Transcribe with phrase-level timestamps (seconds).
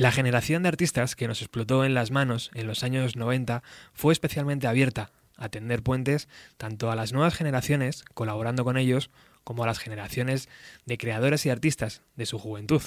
[0.00, 3.62] La generación de artistas que nos explotó en las manos en los años 90
[3.92, 6.26] fue especialmente abierta a tender puentes
[6.56, 9.10] tanto a las nuevas generaciones, colaborando con ellos,
[9.44, 10.48] como a las generaciones
[10.86, 12.80] de creadores y artistas de su juventud.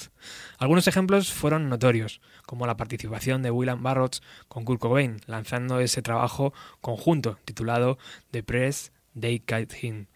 [0.58, 6.02] Algunos ejemplos fueron notorios, como la participación de William Barrots con Kurt Cobain, lanzando ese
[6.02, 7.96] trabajo conjunto titulado
[8.32, 10.06] The Press They Kite Him.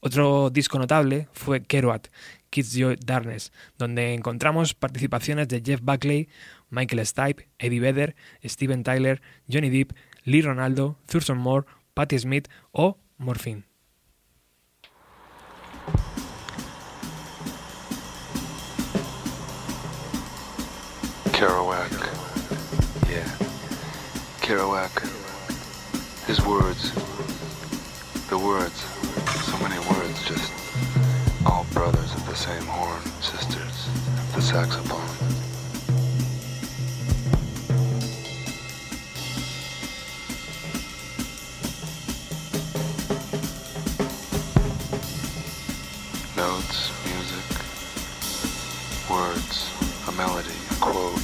[0.00, 2.10] Otro disco notable fue Kerouac,
[2.54, 6.28] Kids Joy Darkness, donde encontramos participaciones de Jeff Buckley,
[6.70, 12.96] Michael Stipe, Eddie Vedder, Steven Tyler, Johnny Depp, Lee Ronaldo, Thurston Moore, Patti Smith o
[13.18, 13.64] Morphine.
[21.32, 21.90] Kerouac.
[23.10, 23.26] Yeah.
[24.42, 25.02] Kerouac.
[26.28, 26.92] His words.
[28.28, 28.84] The words.
[29.42, 30.52] So many words, just
[31.44, 32.03] all brothers
[32.34, 33.88] the same horn, sisters,
[34.34, 34.98] the saxophone.
[46.36, 47.46] notes, music,
[49.08, 49.70] words,
[50.08, 50.48] a melody,
[50.80, 51.16] quote,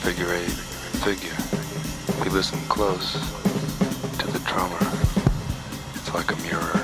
[0.00, 0.48] figure eight,
[1.04, 1.36] figure.
[2.24, 3.12] We listen close
[4.16, 4.78] to the drummer.
[5.94, 6.80] It's like a mirror,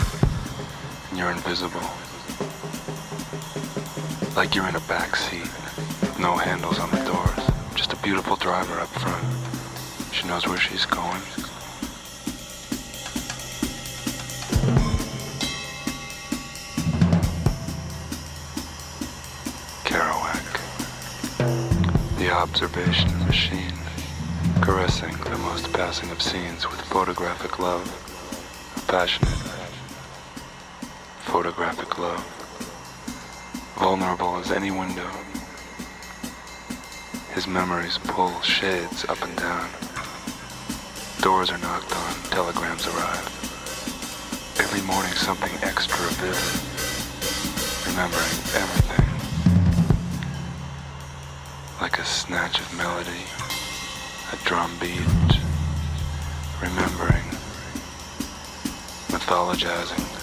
[1.09, 2.08] and you're invisible.
[4.39, 5.51] Like you're in a back seat,
[6.21, 9.25] no handles on the doors, just a beautiful driver up front.
[10.15, 11.21] She knows where she's going.
[19.85, 20.47] Kerouac.
[22.19, 23.75] The observation machine,
[24.61, 27.85] caressing the most passing of scenes with photographic love,
[28.87, 29.35] passionate
[31.25, 32.38] photographic love,
[33.79, 35.09] vulnerable as any window.
[37.33, 39.71] His memories pull shades up and down.
[41.21, 43.27] Doors are knocked on, telegrams arrive.
[44.59, 46.61] Every morning something extra vivid,
[47.87, 49.07] remembering everything
[51.81, 53.25] like a snatch of melody,
[54.33, 55.39] a drum beat,
[56.61, 57.25] remembering,
[59.13, 60.18] mythologizing.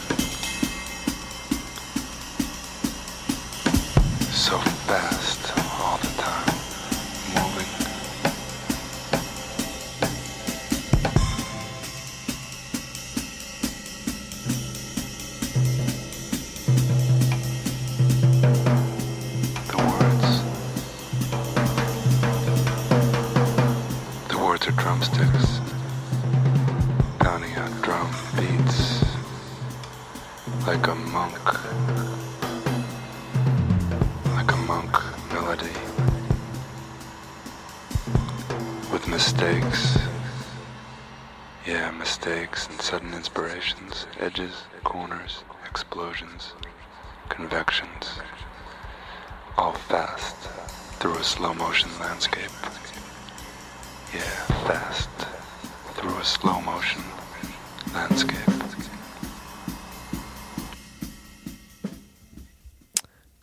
[41.65, 46.53] Yeah, mistakes and sudden inspirations, edges, corners, explosions,
[47.27, 48.19] convections,
[49.57, 50.35] all fast
[50.99, 52.51] through a slow motion landscape.
[54.13, 55.09] Yeah, fast
[55.95, 57.01] through a slow motion
[57.95, 58.54] landscape.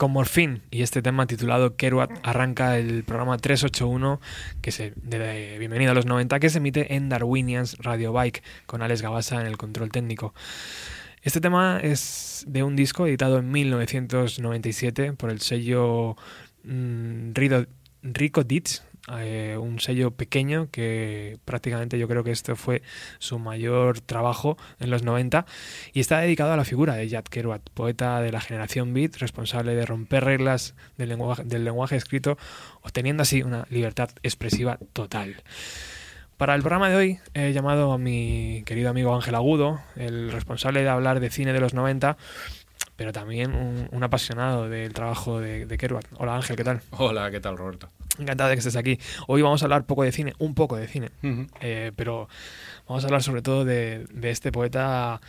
[0.02, 4.20] Con Morphine y este tema titulado Kerouac arranca el programa 381
[4.60, 8.42] que se, de, de Bienvenido a los 90 que se emite en Darwinians Radio Bike
[8.66, 10.34] con Alex Gabasa en el control técnico.
[11.22, 16.16] Este tema es de un disco editado en 1997 por el sello
[16.64, 17.30] mm,
[18.02, 22.82] Rico Ditch, eh, un sello pequeño que prácticamente yo creo que esto fue
[23.18, 25.44] su mayor trabajo en los 90
[25.92, 29.74] y está dedicado a la figura de Jack Kerouac, poeta de la generación beat, responsable
[29.74, 32.38] de romper reglas del lenguaje, del lenguaje escrito,
[32.82, 35.42] obteniendo así una libertad expresiva total.
[36.36, 40.82] Para el programa de hoy he llamado a mi querido amigo Ángel Agudo, el responsable
[40.82, 42.16] de hablar de cine de los 90,
[42.94, 46.06] pero también un, un apasionado del trabajo de, de Kerouac.
[46.18, 46.82] Hola Ángel, ¿qué tal?
[46.92, 47.88] Hola, ¿qué tal, Roberto?
[48.18, 48.98] Encantado de que estés aquí.
[49.26, 51.10] Hoy vamos a hablar poco de cine, un poco de cine,
[51.60, 52.28] eh, pero
[52.86, 55.20] vamos a hablar sobre todo de, de este poeta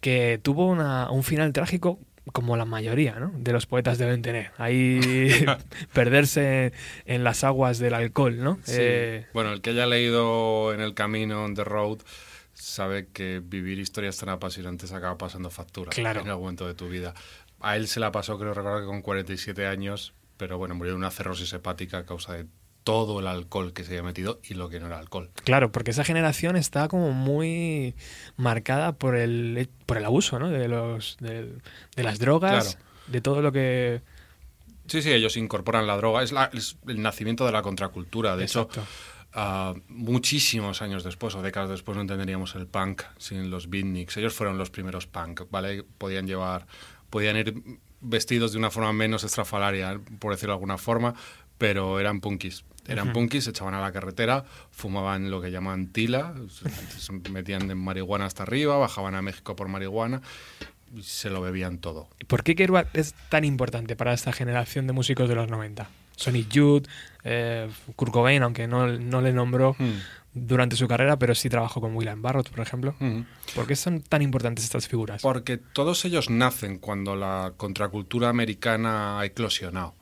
[0.00, 1.98] que tuvo una- un final trágico
[2.32, 3.32] como la mayoría ¿no?
[3.34, 4.50] de los poetas deben tener.
[4.58, 5.00] Ahí
[5.92, 6.72] perderse
[7.06, 8.58] en las aguas del alcohol, ¿no?
[8.64, 8.76] Sí.
[8.78, 11.98] Eh, Bueno, el que haya leído En el camino, On the Road,
[12.52, 16.20] sabe que vivir historias tan apasionantes acaba pasando factura Claro.
[16.20, 17.14] en algún momento de tu vida.
[17.60, 20.96] A él se la pasó, creo recordar que con 47 años, pero bueno, murió de
[20.98, 22.46] una cirrosis hepática a causa de
[22.82, 25.30] todo el alcohol que se había metido y lo que no era alcohol.
[25.44, 27.94] Claro, porque esa generación está como muy
[28.36, 30.50] marcada por el, por el abuso, ¿no?
[30.50, 31.52] De, los, de,
[31.94, 32.86] de las drogas, Claro.
[33.06, 34.02] de todo lo que
[34.88, 36.24] Sí, sí, ellos incorporan la droga.
[36.24, 38.34] Es, la- es el nacimiento de la contracultura.
[38.36, 38.80] De Exacto.
[38.80, 38.88] hecho,
[39.32, 44.16] ah, muchísimos años después o décadas después no entenderíamos el punk sin los beatniks.
[44.16, 45.84] Ellos fueron los primeros punk, ¿vale?
[45.98, 46.66] Podían llevar,
[47.10, 47.54] podían ir
[48.02, 51.14] vestidos de una forma menos estrafalaria, por decirlo de alguna forma,
[51.58, 52.64] pero eran punkis.
[52.88, 56.34] Eran punkis, se echaban a la carretera, fumaban lo que llaman tila,
[56.98, 60.20] se- metían de marihuana hasta arriba, bajaban a México por marihuana
[60.94, 62.08] y se lo bebían todo.
[62.26, 65.88] ¿Por qué Kerouac es tan importante para esta generación de músicos de los 90?
[66.16, 66.88] Sonic Youth,
[67.24, 69.92] eh, Kurt Cobain, aunque no, no le nombró Hmm.
[70.34, 72.94] Durante su carrera, pero sí trabajó con William Barrett, por ejemplo.
[73.54, 75.22] ¿Por qué son tan importantes estas figuras?
[75.22, 79.94] Porque todos ellos nacen cuando la contracultura americana ha eclosionado.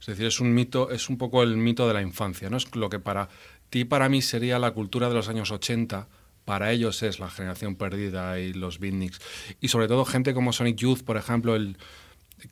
[0.00, 2.56] Es decir, es un mito, es un poco el mito de la infancia, ¿no?
[2.56, 3.28] Es lo que para
[3.70, 6.08] ti para mí sería la cultura de los años 80,
[6.44, 9.20] para ellos es la generación perdida y los beatniks.
[9.60, 11.78] Y sobre todo gente como Sonic Youth, por ejemplo, el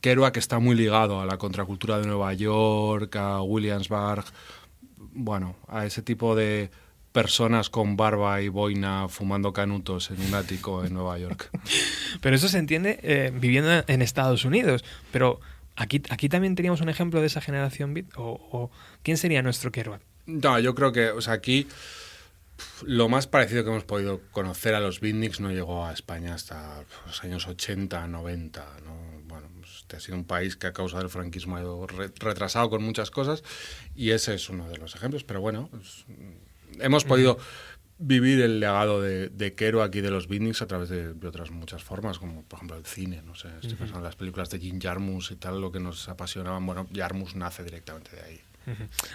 [0.00, 4.24] Kerouac está muy ligado a la contracultura de Nueva York, a Williamsburg,
[5.12, 6.70] bueno, a ese tipo de
[7.12, 11.50] personas con barba y boina fumando canutos en un ático en Nueva York.
[12.20, 14.84] Pero eso se entiende eh, viviendo en Estados Unidos.
[15.12, 15.40] Pero
[15.76, 18.06] aquí, aquí también teníamos un ejemplo de esa generación beat.
[18.16, 18.70] ¿O, o
[19.02, 20.00] quién sería nuestro Kerouac?
[20.26, 21.66] No, yo creo que, o sea, aquí
[22.84, 26.84] lo más parecido que hemos podido conocer a los beatniks no llegó a España hasta
[27.06, 28.94] los años 80, 90, ¿no?
[29.26, 32.12] Bueno, pues, este ha sido un país que a causa del franquismo ha ido re-
[32.20, 33.42] retrasado con muchas cosas
[33.96, 36.04] y ese es uno de los ejemplos, pero bueno, pues,
[36.80, 37.38] hemos podido
[37.98, 41.50] vivir el legado de, de Kerouac y de los beatniks a través de, de otras
[41.50, 44.58] muchas formas, como por ejemplo el cine, no sé, estoy pensando en las películas de
[44.58, 48.40] Jim Jarmusch y tal, lo que nos apasionaban, bueno, Jarmusch nace directamente de ahí.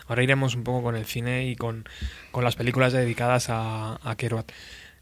[0.07, 1.86] Ahora iremos un poco con el cine y con,
[2.31, 4.51] con las películas dedicadas a, a Kerouac.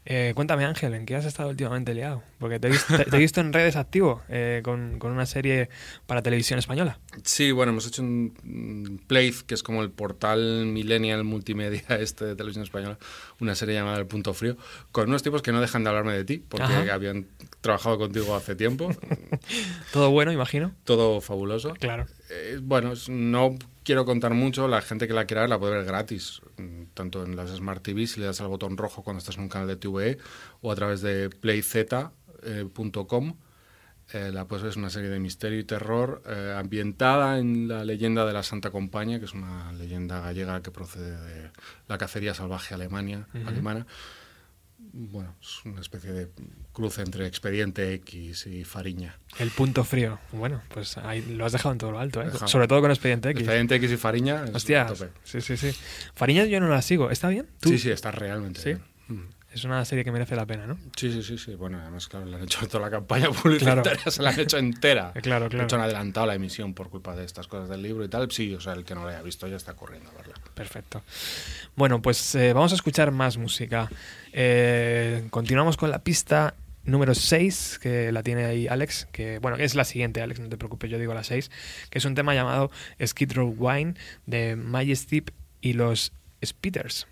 [0.08, 2.22] Eh, cuéntame, Ángel, ¿en qué has estado últimamente liado?
[2.38, 5.68] Porque te he visto, te he visto en redes activo eh, con, con una serie
[6.06, 7.00] para televisión española.
[7.24, 12.36] Sí, bueno, hemos hecho un, Playth, que es como el portal millennial multimedia este de
[12.36, 12.98] televisión española,
[13.40, 14.56] una serie llamada El Punto Frío,
[14.92, 16.94] con unos tipos que no dejan de hablarme de ti, porque Ajá.
[16.94, 17.26] habían
[17.60, 18.90] trabajado contigo hace tiempo,
[19.92, 20.72] Todo bueno, imagino.
[20.84, 21.74] todo fabuloso.
[21.74, 22.06] Claro.
[22.28, 25.84] Eh, bueno, no quiero contar mucho, la gente que la quiera ver la puede ver
[25.84, 29.36] gratis, mm, tanto en las Smart TV, si le das al botón rojo cuando estás
[29.36, 30.18] en un canal de TVE,
[30.60, 33.36] o a través de playz.com.
[34.12, 37.84] Eh, la puedes ver, es una serie de misterio y terror eh, ambientada en la
[37.84, 41.50] leyenda de la Santa Compañía, que es una leyenda gallega que procede de
[41.88, 43.86] la cacería salvaje Alemania, alemana.
[44.78, 46.28] Bueno, es una especie de
[46.76, 49.16] cruce entre Expediente X y Fariña.
[49.38, 50.18] El punto frío.
[50.32, 52.26] Bueno, pues ahí lo has dejado en todo lo alto, ¿eh?
[52.26, 52.48] Dejado.
[52.48, 53.40] Sobre todo con Expediente X.
[53.40, 54.44] Expediente X y Fariña.
[54.44, 54.86] es Hostia,
[55.24, 55.74] sí, sí, sí.
[56.14, 57.10] Fariña yo no la sigo.
[57.10, 57.46] ¿Está bien?
[57.60, 57.70] ¿Tú?
[57.70, 58.68] Sí, sí, está realmente ¿Sí?
[58.68, 58.82] bien.
[59.08, 59.22] Mm.
[59.54, 60.76] Es una serie que merece la pena, ¿no?
[60.96, 61.54] Sí, sí, sí, sí.
[61.54, 65.12] Bueno, además, claro, le han hecho toda la campaña publicitaria, se la han hecho entera.
[65.14, 65.64] Eh, claro, De claro.
[65.64, 68.30] hecho, han adelantado la emisión por culpa de estas cosas del libro y tal.
[68.30, 70.34] Sí, o sea, el que no la haya visto ya está corriendo a verla.
[70.52, 71.00] Perfecto.
[71.74, 73.88] Bueno, pues eh, vamos a escuchar más música.
[74.34, 76.52] Eh, continuamos con la pista
[76.86, 80.56] número 6, que la tiene ahí Alex, que bueno, es la siguiente, Alex, no te
[80.56, 81.50] preocupes, yo digo la 6,
[81.90, 82.70] que es un tema llamado
[83.04, 83.94] Skid Row Wine
[84.26, 85.22] de Majesty
[85.60, 86.12] y los
[86.44, 87.06] Speeders.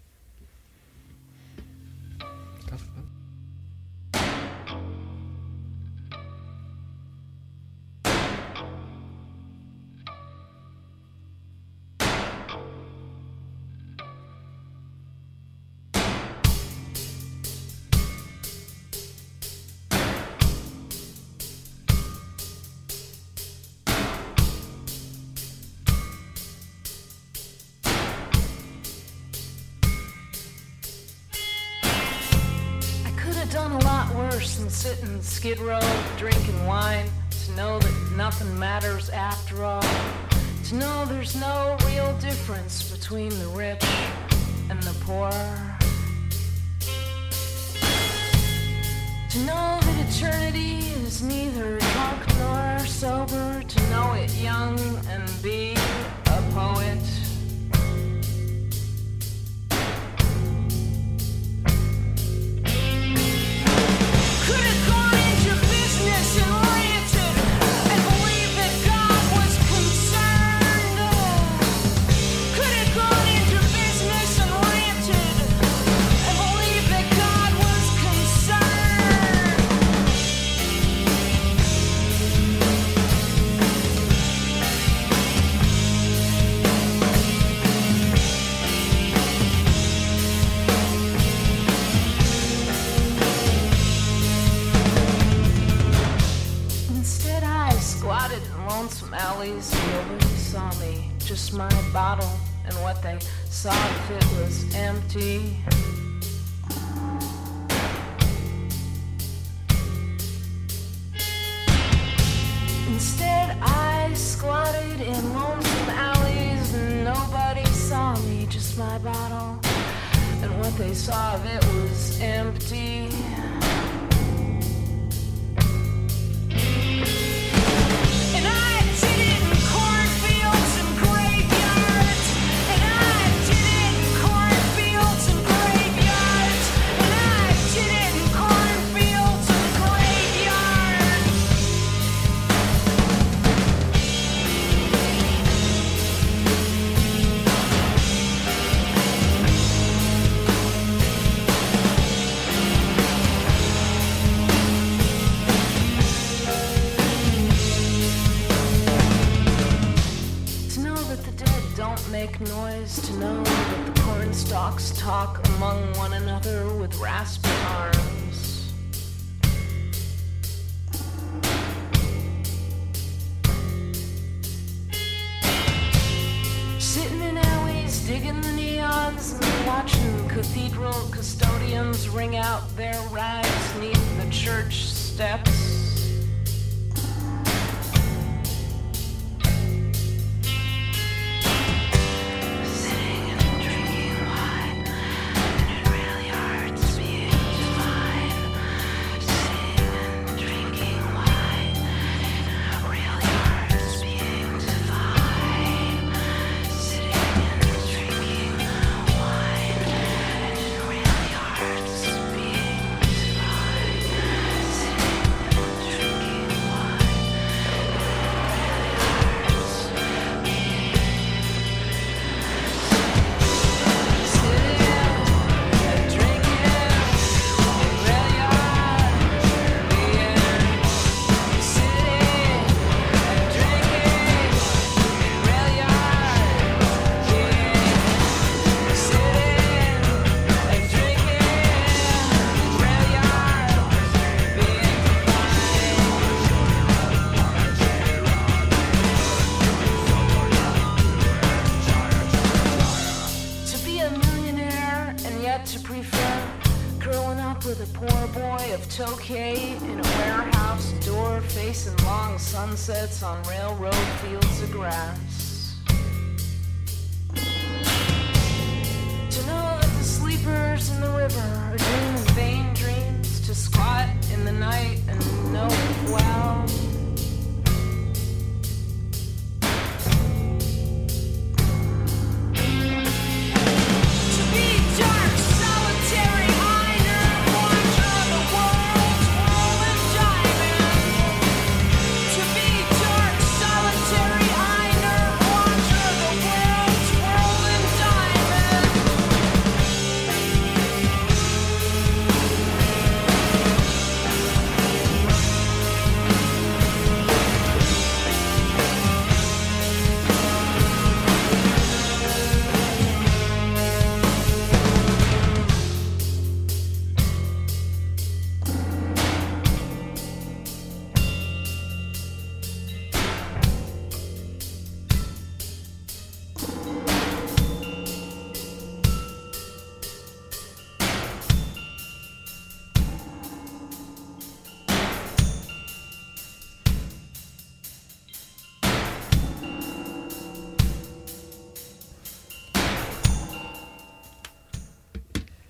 [54.64, 54.80] Young
[55.10, 55.33] and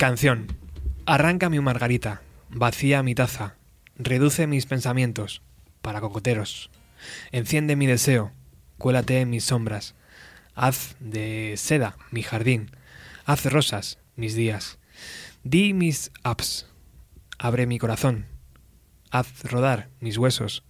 [0.05, 0.49] Canción.
[1.07, 2.21] Arranca mi margarita,
[2.51, 3.57] vacía mi taza,
[3.97, 5.41] reduce mis pensamientos,
[5.81, 6.69] para cocoteros.
[7.33, 8.31] Enciende mi deseo,
[8.77, 9.95] cuélate en mis sombras.
[10.55, 12.71] Haz de seda mi jardín,
[13.25, 14.79] haz rosas mis días.
[15.43, 16.67] Di mis apps,
[17.39, 18.27] abre mi corazón,
[19.11, 20.65] haz rodar mis huesos,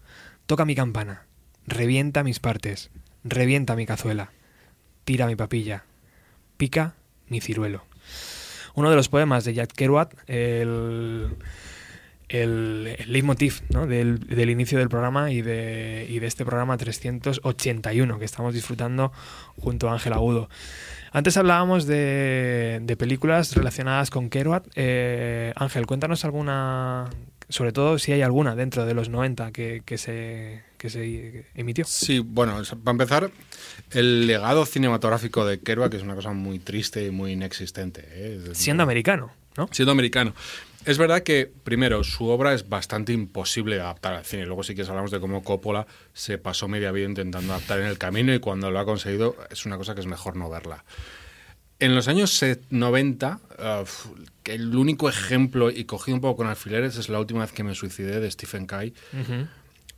[0.47, 1.27] toca mi campana,
[1.67, 2.93] revienta mis partes,
[3.25, 4.31] revienta mi cazuela,
[5.05, 5.87] tira mi papilla,
[6.57, 6.95] pica
[7.27, 7.94] mi ciruelo
[8.75, 11.37] uno de los poemas de Jack Kerouac, el,
[12.29, 13.87] el, el leitmotiv ¿no?
[13.87, 19.13] del, del, inicio del programa y de, y de este programa 381 que estamos disfrutando
[19.59, 20.49] junto a Ángel Agudo.
[21.13, 24.65] Antes hablábamos de, de películas relacionadas con Kerouac.
[24.75, 27.09] Eh, Ángel, cuéntanos alguna
[27.55, 31.85] sobre todo si hay alguna dentro de los 90 que, que se, que se emitió.
[31.85, 33.31] Sí, bueno, para empezar,
[33.93, 38.09] el legado cinematográfico de Kerouac es una cosa muy triste y muy inexistente.
[38.09, 38.41] ¿eh?
[38.55, 39.69] Siendo americano, ¿no?
[39.71, 40.35] siendo americano.
[40.85, 44.47] Es verdad que, primero, su obra es bastante imposible de adaptar al cine.
[44.47, 47.99] Luego sí que hablamos de cómo Coppola se pasó media vida intentando adaptar en el
[47.99, 50.83] camino y cuando lo ha conseguido es una cosa que es mejor no verla.
[51.81, 53.85] En los años se- 90, uh,
[54.45, 57.75] el único ejemplo, y cogido un poco con alfileres, es la última vez que me
[57.75, 58.95] suicidé de Stephen Kai.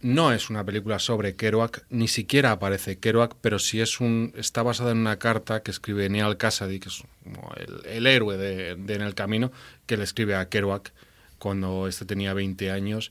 [0.02, 4.62] No es una película sobre Kerouac, ni siquiera aparece Kerouac, pero sí es un, está
[4.62, 8.76] basada en una carta que escribe Neal Cassady, que es como el, el héroe de,
[8.76, 9.50] de En el Camino,
[9.86, 10.92] que le escribe a Kerouac
[11.38, 13.10] cuando este tenía 20 años.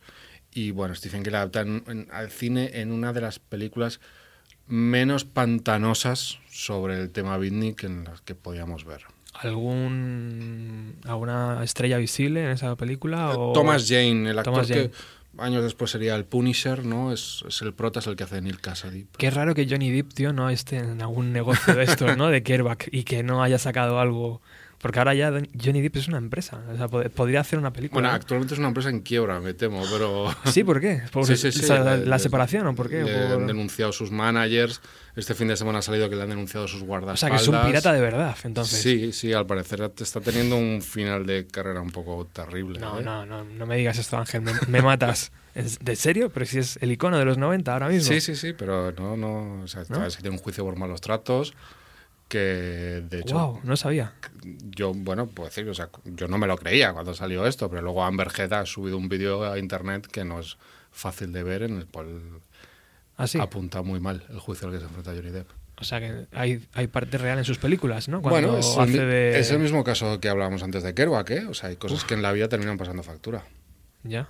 [0.53, 3.99] Y bueno, Stephen King la adapta en- en- al cine en una de las películas
[4.67, 9.01] menos pantanosas sobre el tema beatnik en las que podíamos ver.
[9.33, 13.31] ¿Algún, ¿Alguna estrella visible en esa película?
[13.31, 14.89] o- Eh, Thomas Jane, el actor Thomas Jane.
[14.89, 14.91] que
[15.37, 17.11] años después sería el Punisher, ¿no?
[17.11, 19.07] Es, es el prota, es el que hace Neil Cassady.
[19.17, 22.29] Qué raro que Johnny Depp, tío, no esté en algún negocio de estos, ¿no?
[22.29, 24.41] De Kerouac y que no haya sacado algo.
[24.85, 26.61] Porque ahora ya Johnny Depp es una empresa.
[26.71, 27.95] O sea, pod- podría hacer una película.
[27.95, 28.13] Bueno, ¿no?
[28.13, 30.27] actualmente es una empresa en quiebra, me temo, pero...
[30.45, 31.01] Sí, ¿por qué?
[31.11, 33.03] ¿Por Sí, sí, sí, o la, la separación o por qué?
[33.03, 34.81] Le Por- han denunciado sus managers.
[35.15, 37.19] Este fin de semana ha salido que le han denunciado sus O guardaespaldas.
[37.19, 38.79] sea, que es un pirata de verdad, entonces.
[38.79, 42.79] Sí, sí, al parecer está teniendo un final de carrera un poco terrible.
[42.79, 43.03] No, ¿eh?
[43.03, 45.31] no, no, no me digas esto, Ángel, me, me matas.
[45.55, 46.29] ¿Es- ¿De serio?
[46.31, 48.13] Pero si es el icono de los 90 ahora mismo.
[48.13, 49.63] Sí, sí, sí, pero no, no.
[49.63, 50.05] O sea, ¿No?
[50.09, 51.55] tiene un juicio por malos tratos.
[52.27, 54.13] Que de hecho, Wow, no sabía.
[54.71, 57.81] yo, bueno, puedo decir, o sea, yo no me lo creía cuando salió esto, pero
[57.83, 60.57] luego Amber Heard ha subido un vídeo a internet que no es
[60.91, 62.21] fácil de ver, en el cual
[63.17, 63.37] Ah, sí.
[63.39, 65.47] apunta muy mal el juicio al que se enfrenta Johnny Depp.
[65.77, 68.21] O sea, que hay, hay parte real en sus películas, ¿no?
[68.21, 69.39] Cuando Bueno, es el, hace mi- de...
[69.39, 71.45] es el mismo caso que hablábamos antes de Kerouac, ¿eh?
[71.47, 73.43] O sea, hay cosas que en la vida terminan pasando factura.
[74.03, 74.27] Ya.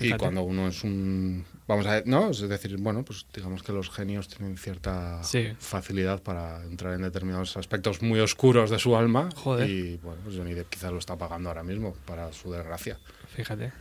[0.00, 1.44] Y cuando uno es un...
[1.66, 2.30] Vamos a ver, ¿no?
[2.30, 5.48] Es decir, bueno, pues digamos que los genios tienen cierta Sí.
[5.58, 9.30] facilidad para entrar en determinados aspectos muy oscuros de su alma.
[9.34, 9.68] Joder.
[9.70, 12.98] Y bueno, pues Johnny Depp quizás lo está pagando ahora mismo, para su desgracia.
[13.34, 13.72] Fíjate.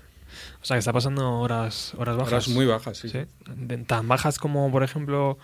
[0.62, 2.32] O sea, que está pasando horas, horas bajas.
[2.34, 3.10] Horas muy bajas, sí.
[3.10, 3.20] Sí.
[3.86, 5.38] ¿Tan bajas como, por ejemplo,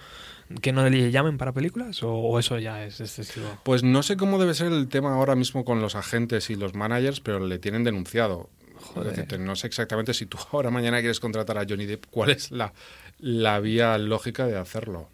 [0.62, 2.02] que no le llamen para películas?
[2.02, 3.47] ¿O, o eso ya es excesivo?
[3.63, 6.73] Pues no sé cómo debe ser el tema ahora mismo con los agentes y los
[6.73, 8.49] managers, pero le tienen denunciado.
[8.81, 9.39] Joder.
[9.39, 12.73] No sé exactamente si tú ahora mañana quieres contratar a Johnny Depp, cuál es la,
[13.19, 15.09] la vía lógica de hacerlo.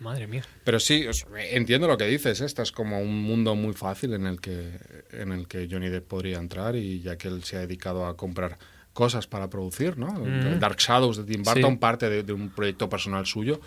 [0.00, 0.44] Madre mía.
[0.62, 1.06] Pero sí,
[1.50, 2.40] entiendo lo que dices.
[2.40, 4.78] Esta es como un mundo muy fácil en el que
[5.10, 8.16] en el que Johnny Depp podría entrar y ya que él se ha dedicado a
[8.16, 8.58] comprar
[8.92, 10.12] cosas para producir, ¿no?
[10.12, 10.60] Mm.
[10.60, 11.78] Dark Shadows de Tim Burton, Sí.
[11.78, 13.60] parte de, de un proyecto personal suyo.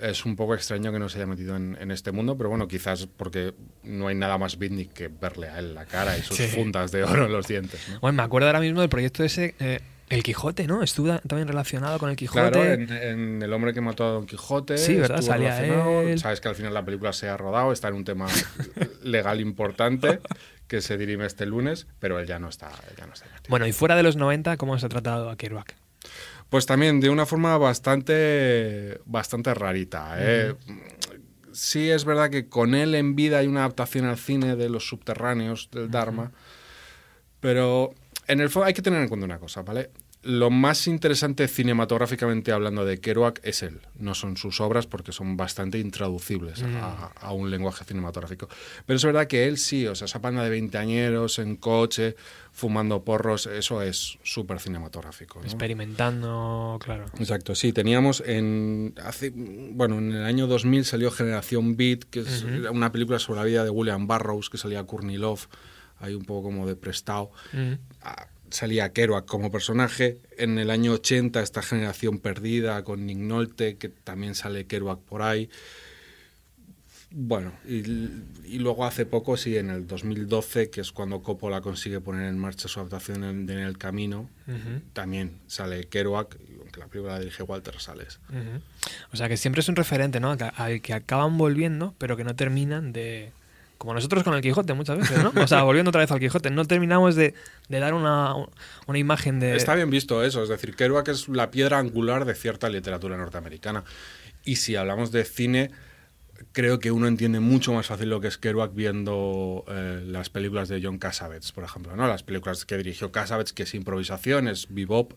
[0.00, 2.66] Es un poco extraño que no se haya metido en, en este mundo, pero bueno,
[2.68, 6.36] quizás porque no hay nada más beatnik que verle a él la cara y sus
[6.36, 6.48] Sí.
[6.48, 7.80] fundas de oro en los dientes.
[7.90, 8.00] ¿no?
[8.00, 9.80] Bueno, me acuerdo ahora mismo del proyecto ese, eh,
[10.10, 10.82] El Quijote, ¿no?
[10.82, 12.50] Estuvo también relacionado con el Quijote.
[12.50, 14.76] Claro, en, en El hombre que mató a Don Quijote.
[14.76, 15.22] Sí, ¿verdad?
[15.22, 16.18] Salía él.
[16.18, 18.26] Sabes que al final la película se ha rodado, está en un tema
[19.02, 20.20] legal importante
[20.68, 23.26] que se dirime este lunes, pero él ya no está, ya no está.
[23.48, 25.74] Bueno, y fuera de los 90, ¿cómo se ha tratado a Kerouac?
[26.50, 30.14] Pues también de una forma bastante, bastante rarita.
[30.18, 30.54] ¿eh?
[31.52, 34.88] Sí es verdad que con él en vida hay una adaptación al cine de los
[34.88, 36.32] subterráneos del Dharma,
[37.40, 37.94] pero
[38.26, 39.90] en el fondo hay que tener en cuenta una cosa, ¿vale?
[40.24, 45.36] Lo más interesante cinematográficamente hablando de Kerouac es él, no son sus obras porque son
[45.36, 48.48] bastante intraducibles a, a un lenguaje cinematográfico.
[48.86, 52.16] Pero es verdad que él sí, o sea, esa panda de veinteañeros en coche,
[52.54, 55.40] fumando porros, eso es súper cinematográfico.
[55.40, 55.44] ¿no?
[55.44, 57.06] Experimentando, claro.
[57.18, 62.44] Exacto, sí, teníamos en hace bueno, en el año 2000 salió Generación Beat, que es
[62.70, 65.48] una película sobre la vida de William Burroughs, que salía Courtney Love,
[65.98, 67.30] ahí un poco como de prestado.
[67.52, 67.72] Mm.
[68.02, 70.18] Ah, Salía Kerouac como personaje.
[70.38, 75.22] En el año 80 esta Generación Perdida con Nick Nolte, que también sale Kerouac por
[75.22, 75.50] ahí.
[77.16, 77.76] Bueno, y,
[78.44, 82.38] y luego hace poco, sí, en el 2012, que es cuando Coppola consigue poner en
[82.38, 84.28] marcha su adaptación en, en El Camino,
[84.92, 88.18] también sale Kerouac, aunque la película la dirige Walter Sales.
[89.12, 90.36] O sea, que siempre es un referente, ¿no?
[90.36, 93.32] Que- Al que acaban volviendo, pero que no terminan de...
[93.84, 95.30] Como nosotros con el Quijote muchas veces, ¿no?
[95.42, 97.34] O sea, volviendo otra vez al Quijote, no terminamos de,
[97.68, 98.34] de dar una,
[98.86, 99.54] una imagen de...
[99.56, 103.84] Está bien visto eso, es decir, Kerouac es la piedra angular de cierta literatura norteamericana.
[104.42, 105.70] Y si hablamos de cine,
[106.52, 110.70] creo que uno entiende mucho más fácil lo que es Kerouac viendo eh, las películas
[110.70, 112.08] de John Cassavetes, por ejemplo, ¿no?
[112.08, 115.12] Las películas que dirigió Cassavetes, que es improvisación, es bebop,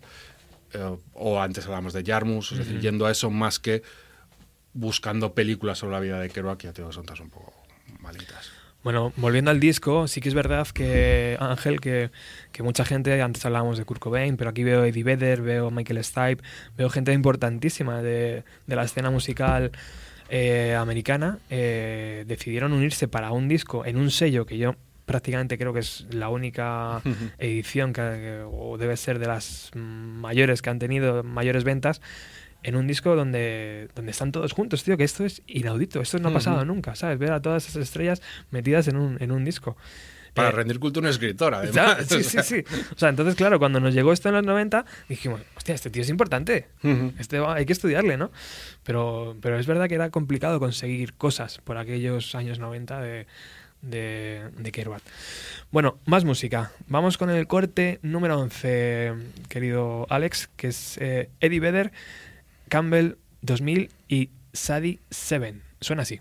[0.74, 3.82] eh, o antes hablamos de Jarmus, es decir, yendo a eso más que
[4.74, 7.54] buscando películas sobre la vida de Kerouac, ya te digo, son un poco
[8.02, 8.57] malitas.
[8.84, 12.10] Bueno, volviendo al disco, sí que es verdad que, Ángel, que,
[12.54, 16.02] que mucha gente, antes hablábamos de Kurt Cobain, pero aquí veo Eddie Vedder, veo Michael
[16.04, 16.42] Stipe,
[16.78, 19.72] veo gente importantísima de, de la escena musical
[20.30, 25.74] eh, americana, eh, decidieron unirse para un disco en un sello que yo prácticamente creo
[25.74, 27.02] que es la única
[27.40, 32.02] edición que, que- o debe ser de las mayores que han tenido mayores ventas
[32.68, 36.28] en un disco donde, donde están todos juntos, tío, que esto es inaudito, esto no
[36.30, 37.18] ha pasado nunca, ¿sabes?
[37.18, 39.78] Ver a todas esas estrellas metidas en un, en un disco.
[40.34, 42.06] Para Eh, rendir culto a un escritor, además.
[42.10, 42.64] sí, sí, sí.
[42.94, 46.02] O sea, entonces, claro, cuando nos llegó esto en los 90, dijimos, hostia, este tío
[46.02, 46.68] es importante.
[47.18, 48.32] Este hay que estudiarle, ¿no?
[48.84, 53.28] Pero, pero es verdad que era complicado conseguir cosas por aquellos años 90 de,
[53.82, 55.02] de, de Kerouac.
[55.72, 56.72] Bueno, más música.
[56.88, 59.14] Vamos con el corte número 11,
[59.48, 61.92] querido Alex, que es eh, Eddie Vedder,
[62.70, 65.62] Campbell 2000 y Sadie 7.
[65.82, 66.20] Suena así.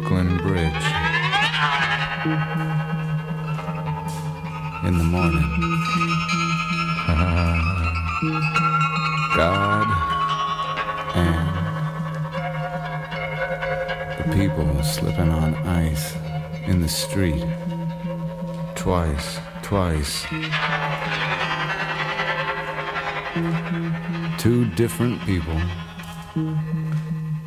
[0.00, 0.72] Brooklyn Bridge
[4.82, 5.42] in the morning,
[9.36, 9.86] God
[11.16, 11.48] and
[14.18, 16.16] the people slipping on ice
[16.66, 17.44] in the street.
[18.76, 20.24] Twice, twice.
[24.38, 25.60] Two different people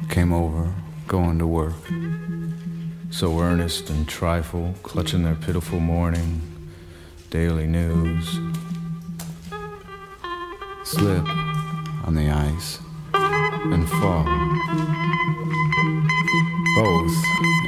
[0.09, 0.71] came over,
[1.07, 1.73] going to work.
[3.13, 6.41] So earnest and trifle, clutching their pitiful morning,
[7.29, 8.39] daily news.
[10.83, 11.23] Slip
[12.07, 12.79] on the ice
[13.13, 14.25] and fall
[16.75, 17.13] both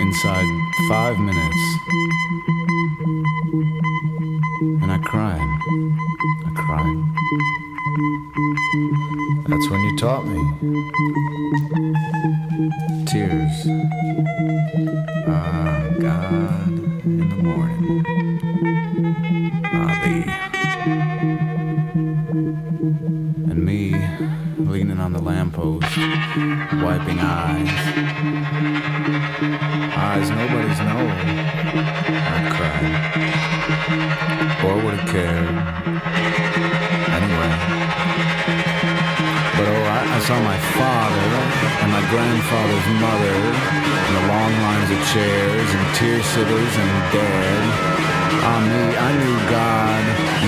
[0.02, 0.48] inside
[0.90, 1.64] five minutes.
[4.82, 5.40] And I cried.
[6.44, 6.98] I cried.
[9.48, 10.42] That's when you taught me.
[42.10, 43.38] Grandfather's mother
[44.06, 47.64] and the long lines of chairs and tear sitters and dead.
[48.48, 50.04] Ah, me, I knew God,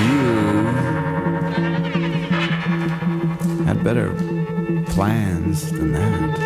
[0.05, 0.17] you
[3.65, 4.13] had better
[4.91, 6.37] plans than that.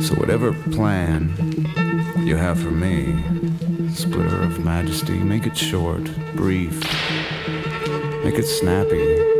[0.00, 1.32] So whatever plan
[2.24, 3.16] you have for me,
[3.92, 6.04] splitter of majesty, make it short,
[6.36, 6.82] brief,
[8.34, 9.33] make it snappy.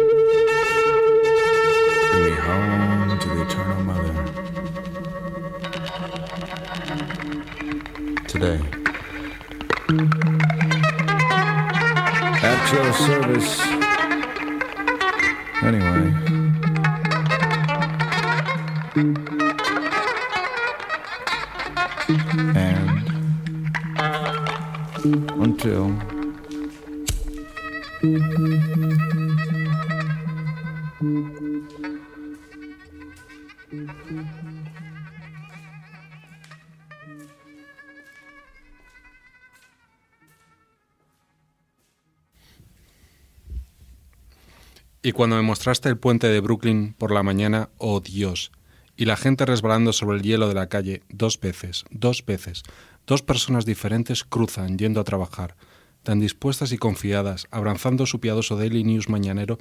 [45.14, 48.50] Cuando me mostraste el puente de Brooklyn por la mañana, oh Dios,
[48.96, 52.64] y la gente resbalando sobre el hielo de la calle, dos veces, dos veces,
[53.06, 55.56] dos personas diferentes cruzan yendo a trabajar,
[56.02, 59.58] tan dispuestas y confiadas, abrazando su piadoso Daily News mañanero,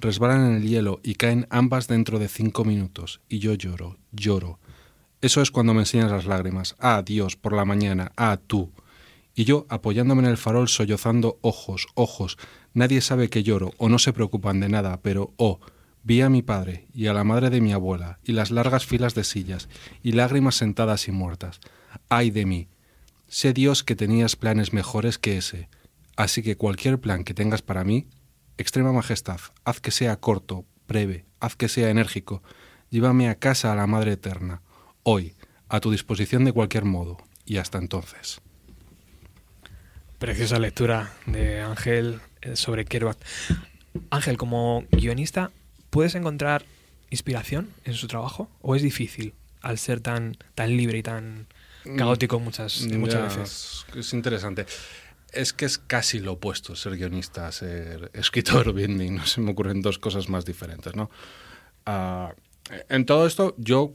[0.00, 4.58] resbalan en el hielo y caen ambas dentro de cinco minutos, y yo lloro, lloro.
[5.20, 6.74] Eso es cuando me enseñas las lágrimas.
[6.80, 8.72] Ah, Dios, por la mañana, ah, tú.
[9.38, 12.38] Y yo, apoyándome en el farol, sollozando, ojos, ojos.
[12.72, 15.60] Nadie sabe que lloro, o no se preocupan de nada, pero, oh,
[16.02, 19.14] vi a mi padre y a la madre de mi abuela, y las largas filas
[19.14, 19.68] de sillas,
[20.02, 21.60] y lágrimas sentadas y muertas.
[22.08, 22.68] Ay de mí.
[23.28, 25.68] Sé Dios que tenías planes mejores que ese.
[26.16, 28.06] Así que cualquier plan que tengas para mí,
[28.56, 32.42] Extrema Majestad, haz que sea corto, breve, haz que sea enérgico.
[32.88, 34.62] Llévame a casa a la Madre Eterna.
[35.02, 35.34] Hoy,
[35.68, 37.18] a tu disposición de cualquier modo.
[37.44, 38.40] Y hasta entonces.
[40.18, 43.18] Preciosa lectura de Ángel eh, sobre Kerouac.
[44.10, 45.50] Ángel, como guionista,
[45.90, 46.64] ¿puedes encontrar
[47.10, 48.50] inspiración en su trabajo?
[48.62, 51.46] ¿O es difícil al ser tan, tan libre y tan
[51.96, 53.84] caótico muchas, muchas Mm, Ya, veces?
[53.92, 54.66] Es, es interesante.
[55.32, 59.10] Es que es casi lo opuesto ser guionista ser escritor beatnik.
[59.10, 61.10] No se me ocurren dos cosas más diferentes, ¿no?
[61.84, 62.32] Ah,
[62.88, 63.92] en todo esto, yo,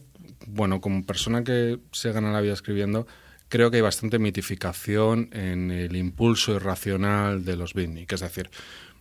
[0.47, 3.07] bueno, como persona que se gana la vida escribiendo,
[3.52, 8.14] creo que hay bastante mitificación en el impulso irracional de los beatnik.
[8.14, 8.50] Es decir,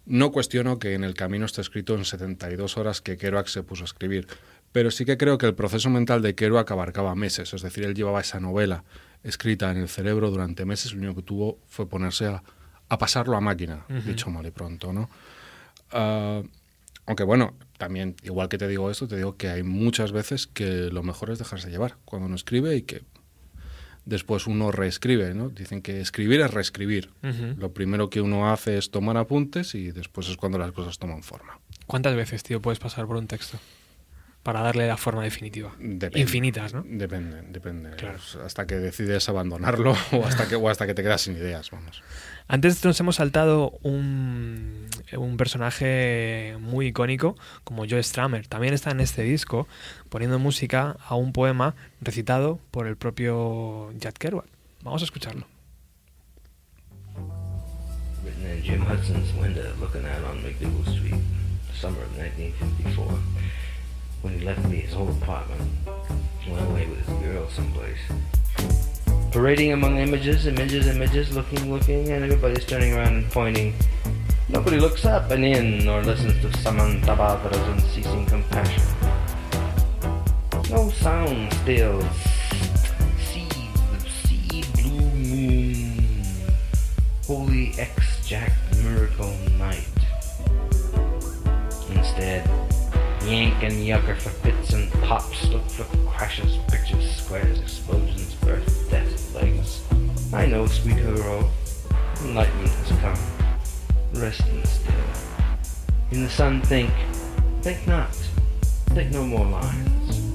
[0.06, 3.84] no cuestiono que en el camino esté escrito en 72 horas que Kerouac se puso
[3.84, 4.26] a escribir,
[4.72, 7.94] pero sí que creo que el proceso mental de Kerouac abarcaba meses, es decir, él
[7.94, 8.82] llevaba esa novela
[9.22, 12.42] escrita en el cerebro durante meses, lo único que tuvo fue ponerse a,
[12.88, 15.08] a pasarlo a máquina, dicho mal y pronto, ¿no?
[15.92, 16.42] Ah,
[17.06, 20.90] aunque bueno, también, igual que te digo esto, te digo que hay muchas veces que
[20.90, 23.02] lo mejor es dejarse llevar cuando uno escribe y que
[24.04, 25.48] después uno reescribe, ¿no?
[25.48, 27.10] Dicen que escribir es reescribir.
[27.56, 31.22] Lo primero que uno hace es tomar apuntes y después es cuando las cosas toman
[31.22, 31.58] forma.
[31.86, 33.58] ¿Cuántas veces, tío, puedes pasar por un texto?
[34.42, 35.74] Para darle la forma definitiva.
[35.78, 36.20] Depende.
[36.20, 36.82] Infinitas, ¿no?
[36.86, 37.90] Depende, depende.
[37.96, 38.16] Claro.
[38.16, 41.70] Pues hasta que decides abandonarlo o hasta que, o hasta que te quedas sin ideas,
[41.70, 42.02] vamos.
[42.52, 48.48] Antes nos hemos saltado un, un personaje muy icónico como Joe Stramer.
[48.48, 49.68] También está en este disco
[50.08, 54.48] poniendo música a un poema recitado por el propio Jack Kerouac.
[54.82, 55.46] Vamos a escucharlo.
[58.24, 61.14] written in Jim Hudson's window looking out on McDougal Street,
[61.72, 63.06] summer of 1954,
[64.22, 65.62] when he left me his old apartment,
[66.48, 68.89] went away with his girl someplace.
[69.30, 73.74] Parading among images, images, images, looking, looking, and everybody's turning around and pointing.
[74.48, 78.82] Nobody looks up and in or listens to Samantabhadra's unceasing compassion.
[80.70, 82.02] No sound still.
[83.18, 83.48] Sea,
[84.24, 86.00] sea blue moon
[87.30, 88.50] holy ex-jack
[88.82, 89.86] miracle night.
[91.94, 92.44] Instead,
[93.24, 99.19] yank and yucker for fits and pops, look for crashes, pictures, squares, explosions, birth, death,
[99.34, 99.82] legs.
[100.32, 101.48] I know, sweet hero,
[102.22, 103.18] enlightenment has come.
[104.20, 104.94] Rest Resting still.
[106.10, 106.90] In the sun think,
[107.62, 108.14] think not,
[108.90, 110.34] think no more lines.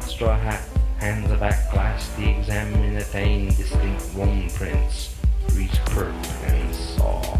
[0.00, 0.62] Straw hat,
[0.98, 5.16] hands a back glass, the examiner attain distinct Rome prints,
[5.54, 6.14] reach perp
[6.48, 7.38] and saw.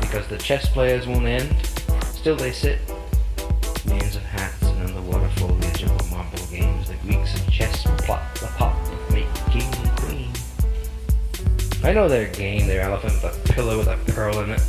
[0.00, 1.54] Because the chess players won't end,
[2.12, 2.78] still they sit.
[3.84, 6.88] Millions of hats and underwater foliage of marble games.
[6.88, 8.22] The Greeks of chess plot
[11.88, 14.62] I know their game, their elephant with a pillow with a pearl in it.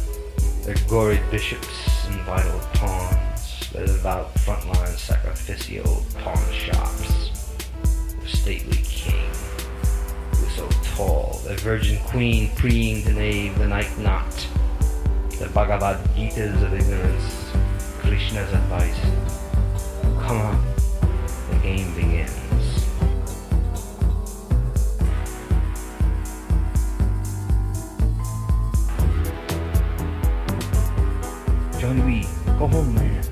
[0.63, 3.69] Their gory bishops and vital pawns.
[3.71, 7.31] Their devout frontline sacrificial pawn shops.
[8.19, 9.29] Their stately king
[10.31, 11.41] who was so tall.
[11.45, 14.31] The virgin queen preying to knave the night not.
[15.39, 17.51] The Bhagavad Gitas of ignorance.
[17.99, 19.01] Krishna's advice.
[20.25, 20.65] Come on,
[21.49, 22.48] the game begins.
[31.95, 32.21] B,
[32.59, 33.23] go home, man.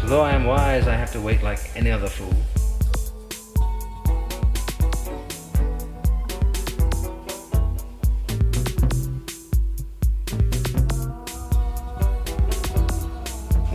[0.00, 2.34] So though I am wise, I have to wait like any other fool.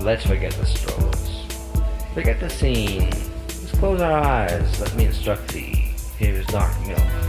[0.01, 1.45] Let's forget the strollers.
[2.13, 3.09] Forget the scene.
[3.47, 4.81] Just close our eyes.
[4.81, 5.95] Let me instruct thee.
[6.19, 7.22] Here is dark milk.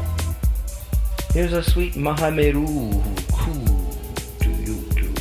[1.35, 3.67] Here's a sweet Mahameru who coo
[4.39, 5.13] to you too.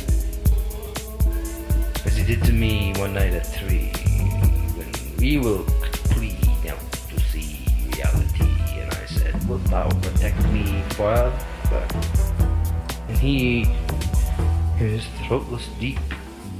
[2.04, 3.90] As he did to me one night at three,
[4.76, 5.64] when we will
[6.14, 6.38] plead
[6.70, 8.46] out to see reality.
[8.78, 11.36] And I said, Wilt thou protect me forever?
[13.08, 13.64] And he,
[14.76, 15.98] his throatless deep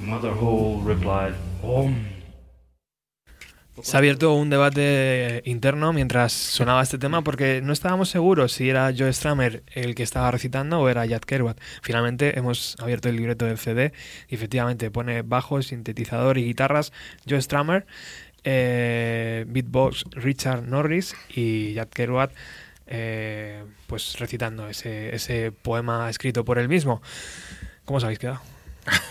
[0.01, 2.14] mother hole, replied, Om.
[3.85, 8.71] Se ha abierto un debate interno mientras sonaba este tema porque no estábamos seguros si
[8.71, 11.61] era Joe Stramer el que estaba recitando o era Jack Kerouac.
[11.83, 13.93] Finalmente hemos abierto el libreto del CD
[14.31, 16.95] y efectivamente pone bajo, sintetizador y guitarras
[17.29, 17.85] Joe Stramer,
[18.43, 22.33] eh, beatbox Richard Norris y Jack Kerouac
[22.87, 27.03] eh, pues recitando ese, ese poema escrito por él mismo.
[27.85, 28.41] ¿Cómo os habéis quedado?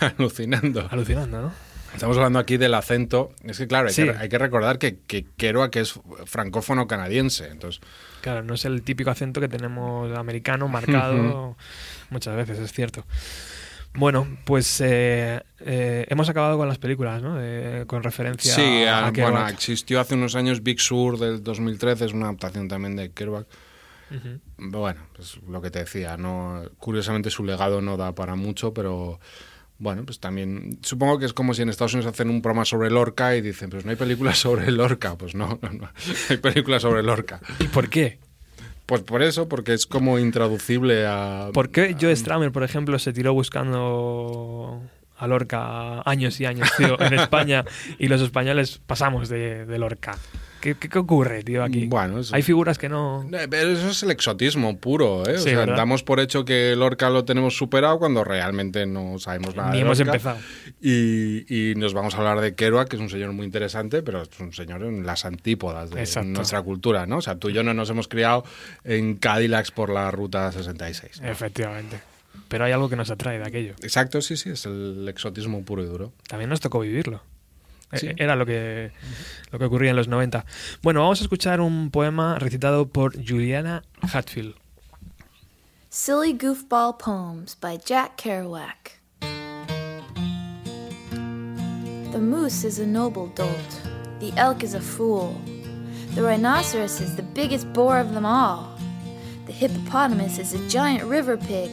[0.18, 0.88] Alucinando.
[0.90, 1.73] Alucinando, ¿no?
[1.94, 3.32] Estamos hablando aquí del acento.
[3.44, 4.04] Es que, claro, hay, Sí.
[4.04, 5.94] que, hay que recordar que, que Kerouac es
[6.26, 7.48] francófono canadiense.
[7.48, 7.80] Entonces,
[8.20, 11.56] Claro, no es el típico acento que tenemos americano marcado
[12.10, 13.04] muchas veces, es cierto.
[13.96, 17.36] Bueno, pues eh, eh, hemos acabado con las películas, ¿no?
[17.40, 22.06] Eh, con referencia Sí, a, a- bueno, existió hace unos años Big Sur del 2013,
[22.06, 23.46] es una adaptación también de Kerouac.
[24.58, 29.18] Bueno, pues lo que te decía, no curiosamente su legado no da para mucho, pero
[29.78, 32.90] bueno, pues también supongo que es como si en Estados Unidos hacen un programa sobre
[32.90, 35.90] Lorca y dicen, pues no hay películas sobre Lorca, pues no, no, no
[36.30, 37.40] hay películas sobre Lorca.
[37.58, 38.18] ¿Y por qué?
[38.86, 41.48] Pues por eso, porque es como intraducible a...
[41.54, 44.82] ¿Por qué Joe Stramer, por ejemplo, se tiró buscando
[45.16, 47.64] a Lorca años y años, tío, en España
[47.98, 50.18] y los españoles pasamos de, de Lorca?
[50.64, 51.86] ¿Qué, qué, ocurre, tío, aquí?
[51.86, 53.26] Bueno, eso- Hay figuras que no...
[53.30, 55.34] Pero eso es el exotismo puro, ¿eh?
[55.34, 55.76] O Sí, sea, ¿verdad?
[55.76, 59.82] damos por hecho que Lorca lo tenemos superado cuando realmente no sabemos nada Ni de
[59.82, 60.12] hemos Lorca.
[60.12, 60.38] empezado.
[60.80, 64.22] Y, y nos vamos a hablar de Kerouac, que es un señor muy interesante, pero
[64.22, 66.30] es un señor en las antípodas de Exacto.
[66.30, 67.18] nuestra cultura, ¿no?
[67.18, 68.44] O sea, tú y yo no nos hemos criado
[68.84, 71.20] en Cadillacs por la ruta 66.
[71.20, 71.28] ¿no?
[71.28, 72.00] Efectivamente.
[72.48, 73.74] Pero hay algo que nos atrae de aquello.
[73.82, 76.12] Exacto, sí, sí, es el exotismo puro y duro.
[76.26, 77.22] También nos tocó vivirlo.
[77.92, 78.08] Eh, Sí.
[78.16, 78.90] Era lo que,
[79.52, 80.44] lo que ocurría en los 90.
[80.82, 84.54] Bueno, vamos a escuchar un poema recitado por Juliana Hatfield.
[85.90, 88.98] Silly Goofball Poems by Jack Kerouac.
[92.10, 93.82] The moose is a noble dolt.
[94.20, 95.40] The elk is a fool.
[96.14, 98.76] The rhinoceros is the biggest bore of them all.
[99.46, 101.70] The hippopotamus is a giant river pig.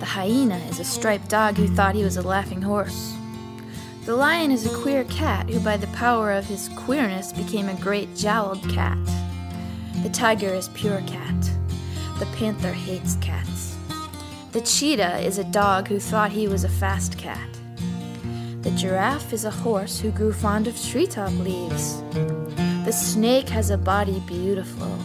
[0.00, 3.14] The hyena is a striped dog who thought he was a laughing horse.
[4.08, 7.74] The lion is a queer cat who, by the power of his queerness, became a
[7.74, 8.96] great jowled cat.
[10.02, 11.38] The tiger is pure cat.
[12.18, 13.76] The panther hates cats.
[14.52, 17.50] The cheetah is a dog who thought he was a fast cat.
[18.62, 22.00] The giraffe is a horse who grew fond of treetop leaves.
[22.86, 24.98] The snake has a body beautiful.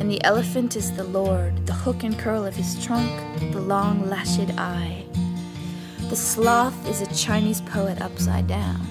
[0.00, 4.10] And the elephant is the lord, the hook and curl of his trunk, the long
[4.10, 5.03] lashed eye.
[6.10, 8.86] The sloth is a Chinese poet upside down.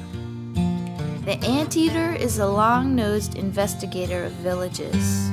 [1.26, 5.32] The anteater is a long nosed investigator of villages.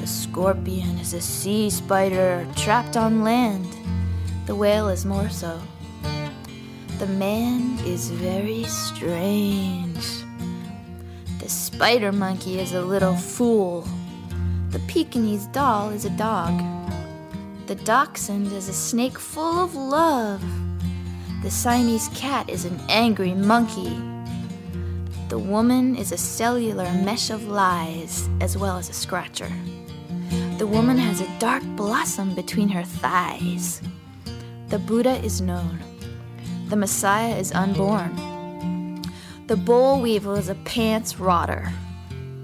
[0.00, 3.68] The scorpion is a sea spider trapped on land.
[4.46, 5.60] The whale is more so.
[6.98, 10.04] The man is very strange.
[11.38, 13.86] The spider monkey is a little fool.
[14.70, 16.58] The Pekingese doll is a dog.
[17.66, 20.42] The dachshund is a snake full of love.
[21.40, 23.96] The Siamese cat is an angry monkey.
[25.28, 29.48] The woman is a cellular mesh of lies as well as a scratcher.
[30.58, 33.80] The woman has a dark blossom between her thighs.
[34.68, 35.78] The Buddha is known.
[36.70, 39.00] The Messiah is unborn.
[39.46, 41.72] The boll weevil is a pants rotter.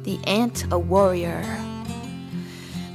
[0.05, 1.43] The ant a warrior.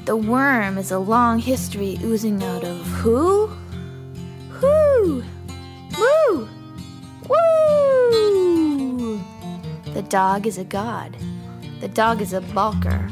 [0.05, 3.47] The worm is a long history oozing out of who?
[4.61, 5.23] Who?
[5.97, 6.47] Woo!
[7.27, 9.21] Woo!
[9.93, 11.15] The dog is a god.
[11.81, 13.09] The dog is a balker.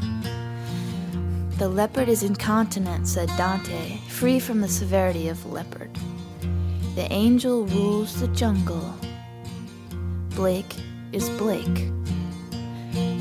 [1.58, 5.90] The leopard is incontinent, said Dante, free from the severity of leopard.
[6.94, 8.94] The angel rules the jungle.
[10.30, 10.74] Blake
[11.12, 11.90] is Blake.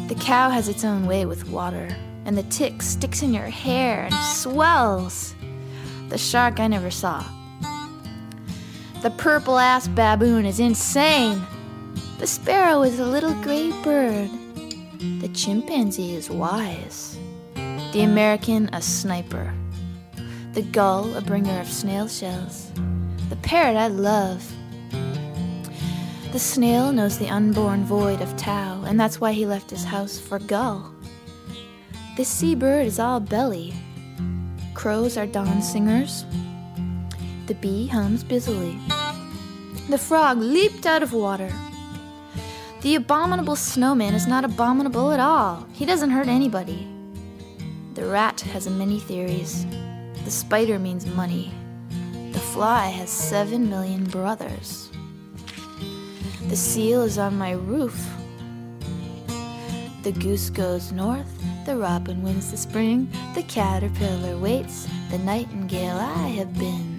[0.08, 1.88] The cow has its own way with water,
[2.26, 5.34] and the tick sticks in your hair and swells.
[6.10, 7.24] The shark I never saw.
[9.08, 11.42] The purple ass baboon is insane.
[12.20, 14.30] The sparrow is a little gray bird.
[15.22, 17.18] The chimpanzee is wise.
[17.56, 19.54] The American a sniper.
[20.52, 22.70] The gull a bringer of snail shells.
[23.30, 24.46] The parrot I love.
[26.34, 30.20] The snail knows the unborn void of Tao, and that's why he left his house
[30.20, 30.94] for gull.
[32.18, 33.74] The seabird is all belly.
[34.74, 36.26] Crows are dawn singers.
[37.46, 38.78] The bee hums busily.
[39.90, 41.50] The frog leaped out of water.
[42.82, 45.66] The abominable snowman is not abominable at all.
[45.72, 46.86] He doesn't hurt anybody.
[47.94, 49.66] The rat has many theories.
[50.26, 51.54] The spider means money.
[52.34, 54.90] The fly has seven million brothers.
[56.50, 57.98] The seal is on my roof.
[60.04, 61.32] The goose goes north.
[61.66, 63.10] The robin wins the spring.
[63.36, 64.88] The caterpillar waits.
[65.12, 66.97] The nightingale I have been.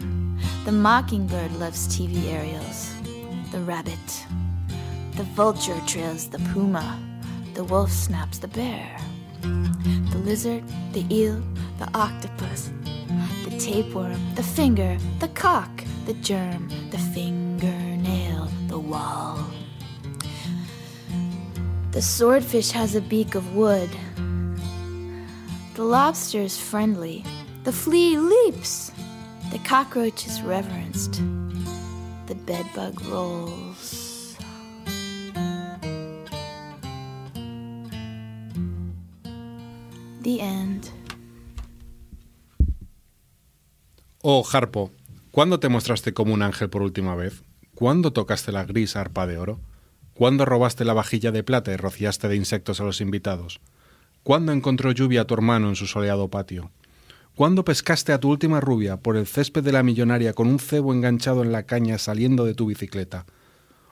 [0.64, 2.94] The mockingbird loves TV aerials.
[3.52, 4.26] The rabbit.
[5.16, 7.00] The vulture trails the puma.
[7.54, 8.96] The wolf snaps the bear.
[9.42, 11.42] The lizard, the eel,
[11.78, 12.70] the octopus,
[13.44, 15.70] the tapeworm, the finger, the cock,
[16.06, 19.44] the germ, the fingernail, the wall.
[21.92, 23.90] The swordfish has a beak of wood.
[25.74, 27.24] The lobster is friendly.
[27.64, 28.92] The flea leaps.
[29.50, 31.22] The cockroach is reverenced.
[32.48, 34.36] bedbug rolls.
[40.22, 40.90] The end.
[44.22, 44.90] Oh, Harpo,
[45.30, 47.42] ¿cuándo te mostraste como un ángel por última vez?
[47.74, 49.60] ¿Cuándo tocaste la gris arpa de oro?
[50.14, 53.60] ¿Cuándo robaste la vajilla de plata y rociaste de insectos a los invitados?
[54.22, 56.72] ¿Cuándo encontró lluvia a tu hermano en su soleado patio?
[57.38, 60.92] ¿Cuándo pescaste a tu última rubia por el césped de la millonaria con un cebo
[60.92, 63.26] enganchado en la caña saliendo de tu bicicleta?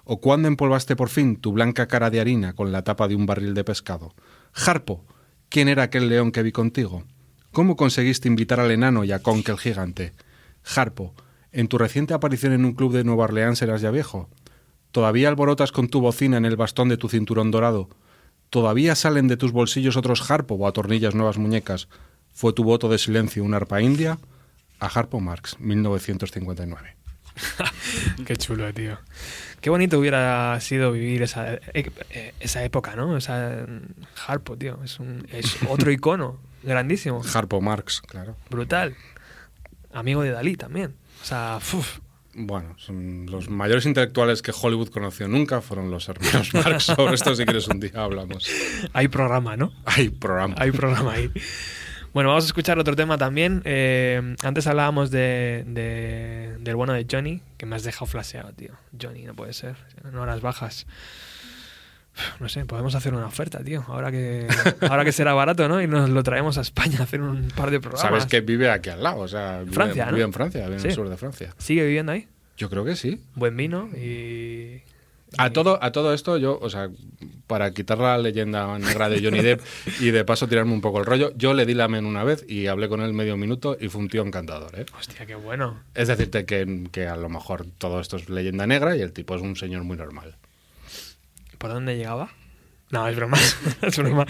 [0.02, 3.24] ¿O cuándo empolvaste por fin tu blanca cara de harina con la tapa de un
[3.24, 4.14] barril de pescado?
[4.52, 5.04] Harpo,
[5.48, 7.04] ¿quién era aquel león que vi contigo?
[7.52, 10.12] ¿Cómo conseguiste invitar al enano y a Conk el gigante?
[10.74, 11.14] Harpo,
[11.52, 14.28] en tu reciente aparición en un club de Nueva Orleans eras ya viejo.
[14.90, 17.90] ¿Todavía alborotas con tu bocina en el bastón de tu cinturón dorado?
[18.50, 21.86] ¿Todavía salen de tus bolsillos otros Harpo o atornillas nuevas muñecas?
[22.36, 24.18] ¿Fue tu voto de silencio una arpa india?
[24.78, 26.94] A Harpo Marx, 1959.
[28.26, 28.98] Qué chulo, tío.
[29.62, 31.60] Qué bonito hubiera sido vivir esa, eh,
[32.10, 33.16] eh, esa época, ¿no?
[33.16, 33.64] Esa
[34.26, 34.78] Harpo, tío.
[34.84, 37.22] Es, un, es otro icono grandísimo.
[37.32, 38.36] Harpo Marx, claro.
[38.50, 38.94] Brutal.
[39.94, 40.94] Amigo de Dalí también.
[41.22, 42.00] O sea, uf,
[42.34, 46.84] Bueno, son los mayores intelectuales que Hollywood conoció nunca fueron los hermanos Marx.
[46.84, 48.46] Sobre esto, si quieres, un día hablamos.
[48.92, 49.72] hay programa, ¿no?
[49.86, 50.54] Hay programa.
[50.58, 51.32] Hay programa ahí.
[52.16, 53.60] Bueno, vamos a escuchar otro tema también.
[53.66, 58.70] Eh, antes hablábamos de, de- del bueno de Johnny, que me has dejado flaseado, tío.
[58.98, 59.76] Johnny, no puede ser.
[60.02, 60.86] En horas bajas.
[62.40, 63.84] No sé, podemos hacer una oferta, tío.
[63.86, 64.48] Ahora que,
[64.88, 65.82] ahora que será barato, ¿no?
[65.82, 68.08] Y nos lo traemos a España a hacer un par de programas.
[68.08, 70.12] Sabes que vive aquí al lado, o sea, vive, Francia, ¿no?
[70.12, 71.52] vive en Francia, vive en el sur de Francia.
[71.58, 72.26] ¿Sigue viviendo ahí?
[72.56, 73.20] Yo creo que sí.
[73.34, 74.80] Buen vino y...
[75.38, 76.88] A todo, a todo esto, yo, o sea,
[77.46, 79.60] para quitar la leyenda negra de Johnny Depp
[80.00, 82.44] y de paso tirarme un poco el rollo, yo le di la men una vez
[82.48, 84.86] y hablé con él medio minuto y fue un tío encantador, ¿eh?
[84.98, 85.80] Hostia, qué bueno.
[85.94, 89.34] Es decirte que, que a lo mejor todo esto es leyenda negra y el tipo
[89.34, 90.36] es un señor muy normal.
[91.58, 92.30] ¿Por dónde llegaba?
[92.90, 93.38] No, es broma.
[93.82, 94.26] es broma.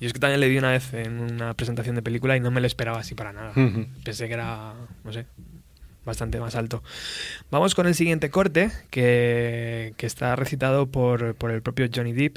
[0.00, 2.50] Yo es que también le vi una vez en una presentación de película y no
[2.50, 3.52] me lo esperaba así para nada.
[4.04, 5.26] Pensé que era, no sé,
[6.04, 6.82] bastante más alto.
[7.50, 12.36] Vamos con el siguiente corte que, está recitado por, por el propio Johnny Depp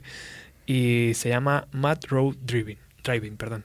[0.65, 2.77] y se llama Mad Road Driving.
[3.03, 3.63] Driving, perdón.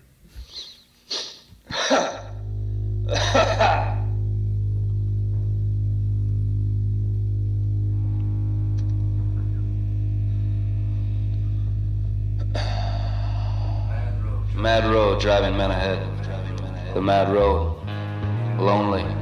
[14.63, 15.99] Mad road driving men ahead.
[16.95, 17.77] The mad road.
[18.59, 19.22] Lonely.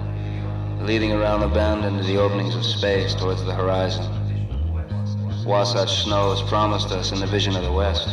[0.83, 4.05] Leading around the bend into the openings of space towards the horizon.
[5.45, 8.09] Wasatch Snow has promised us in the vision of the west.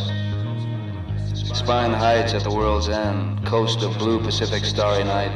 [1.55, 5.31] Spine heights at the world's end, coast of blue Pacific starry night.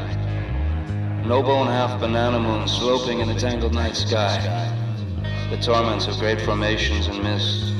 [1.25, 4.37] No bone half banana moon sloping in the tangled night sky.
[5.49, 7.73] The torments of great formations and mist.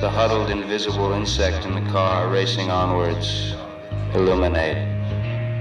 [0.00, 3.54] The huddled invisible insect in the car racing onwards.
[4.14, 4.76] Illuminate.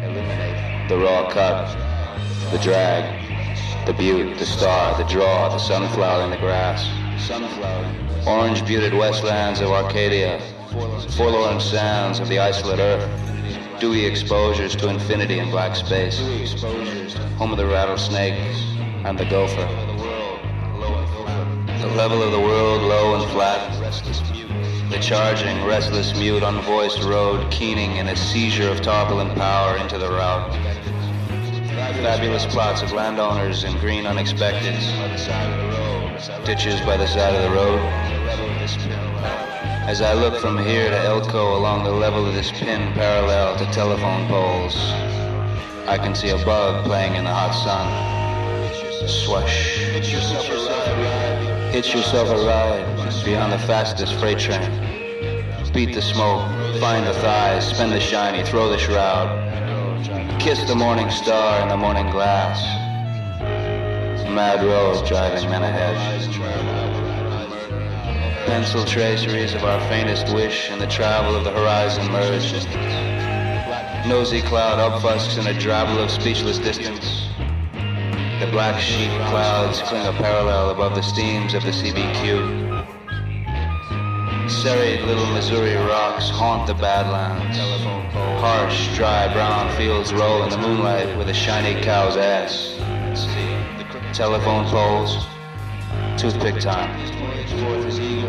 [0.03, 0.89] Illuminate.
[0.89, 1.86] The raw cut.
[2.51, 3.85] The drag.
[3.85, 4.39] The butte.
[4.39, 4.97] The star.
[4.97, 5.49] The draw.
[5.49, 6.87] The sunflower in the grass.
[8.25, 10.39] Orange buted westlands of Arcadia.
[11.17, 13.79] Forlorn sands of the isolate earth.
[13.81, 16.19] Dewy exposures to infinity and black space.
[17.37, 18.39] Home of the rattlesnake
[19.03, 19.67] and the gopher.
[21.81, 23.59] The level of the world low and flat.
[24.89, 30.09] The charging, restless, mute, unvoiced road keening in a seizure of tarpaulin power into the
[30.09, 30.96] route.
[31.77, 34.83] Fabulous plots of landowners in green unexpecteds.
[36.43, 37.79] Ditches by the side of the road.
[39.87, 43.65] As I look from here to Elko along the level of this pin parallel to
[43.67, 44.75] telephone poles,
[45.87, 47.87] I can see a bug playing in the hot sun.
[49.07, 49.77] Swash.
[51.71, 54.71] Hitch yourself a ride beyond the fastest freight train.
[55.73, 56.41] Beat the smoke,
[56.79, 59.46] find the thighs, spend the shiny, throw the shroud.
[60.39, 62.61] Kiss the morning star in the morning glass.
[64.29, 65.97] Mad road driving men ahead.
[68.45, 72.53] Pencil traceries of our faintest wish in the travel of the horizon merge.
[74.07, 77.27] Nosy cloud upfusks in a drabble of speechless distance.
[78.39, 82.66] The black sheep clouds cling a parallel above the steams of the CBQ.
[84.47, 87.57] Serried little Missouri rocks haunt the Badlands.
[88.39, 92.77] Harsh, dry brown fields roll in the moonlight with a shiny cow's ass.
[94.13, 95.25] Telephone poles,
[96.17, 96.89] toothpick time,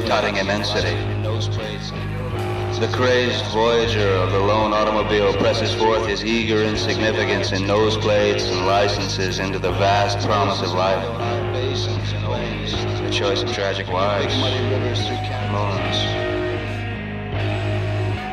[0.09, 0.97] cutting immensity.
[2.81, 8.45] The crazed voyager of the lone automobile presses forth his eager insignificance in nose plates
[8.49, 12.18] and licenses into the vast promise of life.
[13.19, 14.33] Choice of tragic wives,
[15.51, 15.99] moons.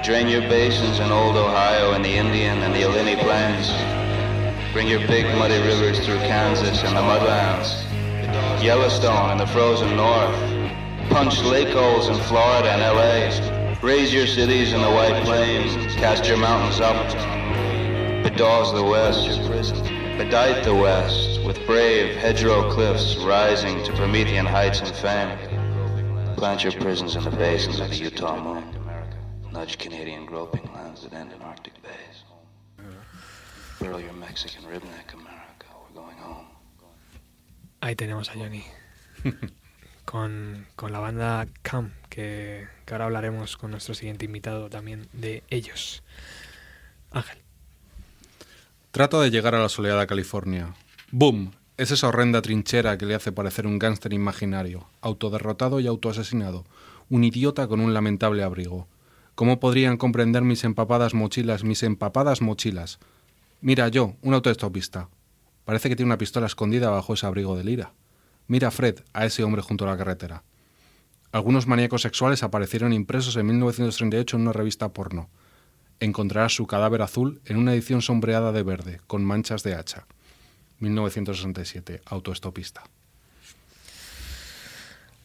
[0.06, 3.72] Drain your basins in old Ohio and the Indian and the Illini plains.
[4.74, 7.82] Bring your big muddy rivers through Kansas and the mudlands.
[8.64, 10.36] Yellowstone and the frozen north.
[11.10, 13.82] Punch lake holes in Florida and LA.
[13.82, 15.74] Raise your cities in the White Plains.
[15.96, 17.08] Cast your mountains up.
[18.24, 19.40] Bedaws the west.
[20.20, 25.38] Bedight the west with brave hedgerow cliffs rising to Promethean heights and fame.
[26.36, 28.64] Plant your prisons in the basins of the Utah moon.
[29.52, 32.24] Nudge Canadian groping lands that end in Arctic bays.
[33.78, 35.68] Furl your Mexican redneck, America.
[35.74, 36.48] We're going home.
[37.82, 38.66] Ahí tenemos a Johnny.
[40.06, 45.44] con, con la banda Cam, que, que ahora hablaremos con nuestro siguiente invitado también de
[45.50, 46.04] ellos.
[47.12, 47.38] Ángel.
[48.92, 50.74] Trato de llegar a la soleada California.
[51.18, 51.52] ¡Boom!
[51.78, 56.66] Es esa horrenda trinchera que le hace parecer un gángster imaginario, autoderrotado y autoasesinado,
[57.10, 58.90] un idiota con un lamentable abrigo.
[59.34, 63.00] ¿Cómo podrían comprender mis empapadas mochilas, mis empapadas mochilas?
[63.62, 65.08] Mira yo, un autoestopista.
[65.64, 67.94] Parece que tiene una pistola escondida bajo ese abrigo de lira.
[68.50, 70.44] Mira Fred, a ese hombre junto a la carretera.
[71.32, 75.30] Algunos maníacos sexuales aparecieron impresos en 1938 en una revista porno.
[76.02, 80.08] Encontrarás su cadáver azul en una edición sombreada de verde, con manchas de hacha.
[80.80, 82.84] 1967, autoestopista.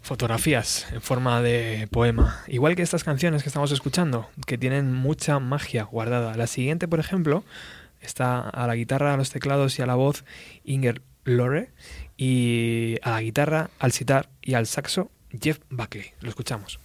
[0.02, 2.42] Fotografías en forma de poema.
[2.48, 6.36] Igual que estas canciones que estamos escuchando, que tienen mucha magia guardada.
[6.36, 7.44] La siguiente, por ejemplo,
[8.00, 10.24] está a la guitarra, a los teclados y a la voz
[10.64, 11.70] Inger Lore.
[12.16, 16.12] Y a la guitarra, al sitar y al saxo Jeff Buckley.
[16.20, 16.78] Lo escuchamos.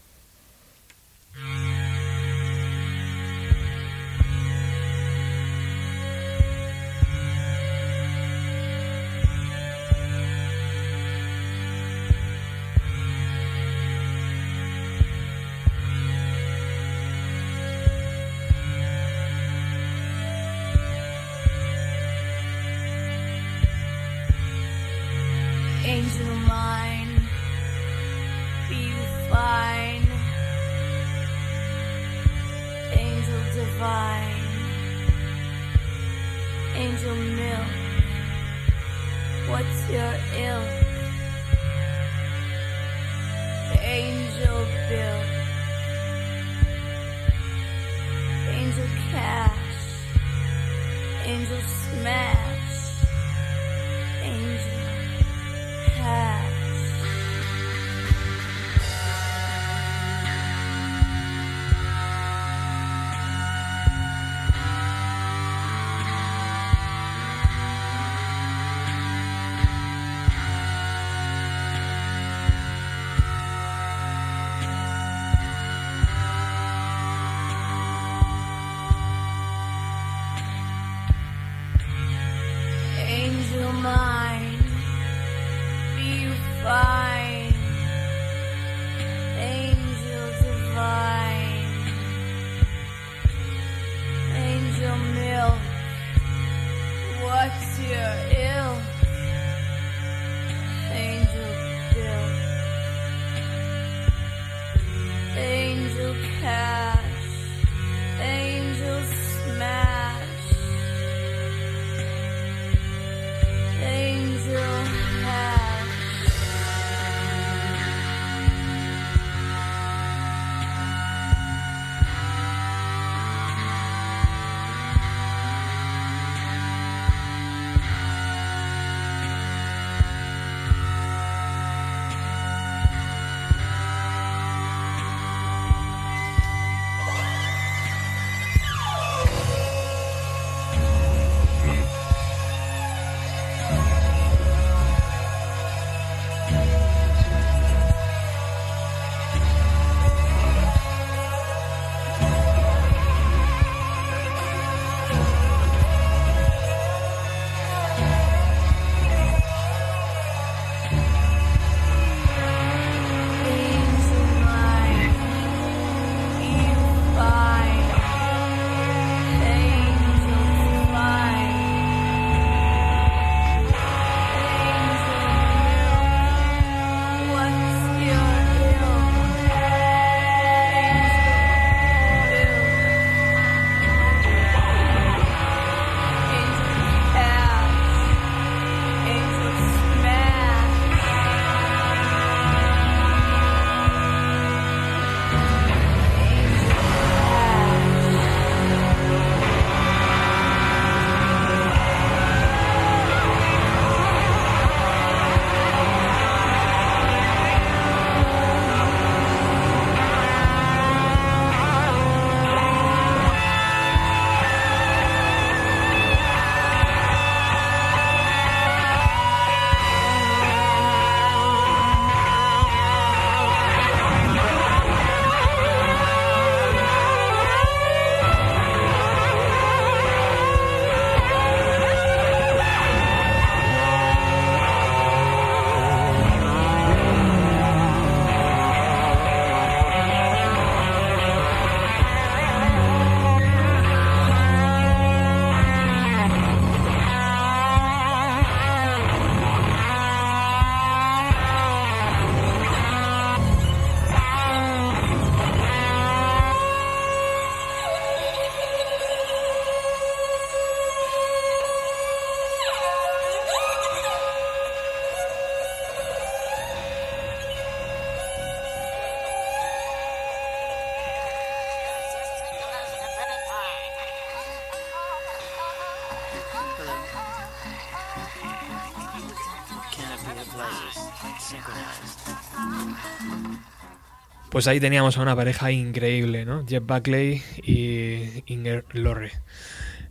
[284.56, 286.66] Pues ahí teníamos a una pareja increíble, ¿no?
[286.66, 289.34] Jeff Buckley y Inger Lorre.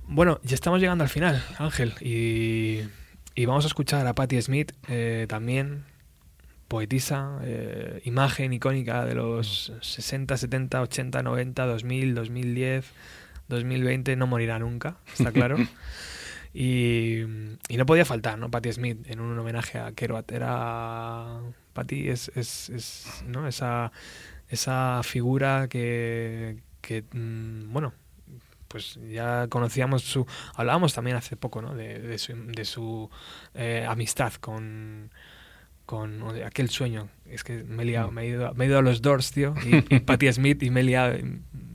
[0.06, 2.82] Bueno, ya estamos llegando al final, Ángel, y,
[3.34, 5.86] y vamos a escuchar a Patti Smith eh, también,
[6.68, 12.84] poetisa, eh, imagen icónica de los 60, 70, 80, 90, 2000, 2010,
[13.48, 15.56] 2020, no morirá nunca, está claro.
[16.56, 17.22] Y,
[17.68, 18.48] y no podía faltar, ¿no?
[18.48, 20.30] Patti Smith en un homenaje a Kerouac.
[20.30, 21.40] Era.
[21.72, 23.48] Patti es, es, es, ¿no?
[23.48, 23.90] esa,
[24.54, 27.92] esa figura que, que, mm, bueno,
[28.68, 30.26] pues ya conocíamos su.
[30.54, 31.74] Hablábamos también hace poco, ¿no?
[31.74, 33.10] De, de su, de su
[33.54, 35.10] eh, amistad con
[35.86, 37.08] con o aquel sueño.
[37.26, 39.54] Es que me he liado, me he ido, me he ido a los Doors, tío,
[39.64, 41.16] y, y Patti Smith, y me he liado.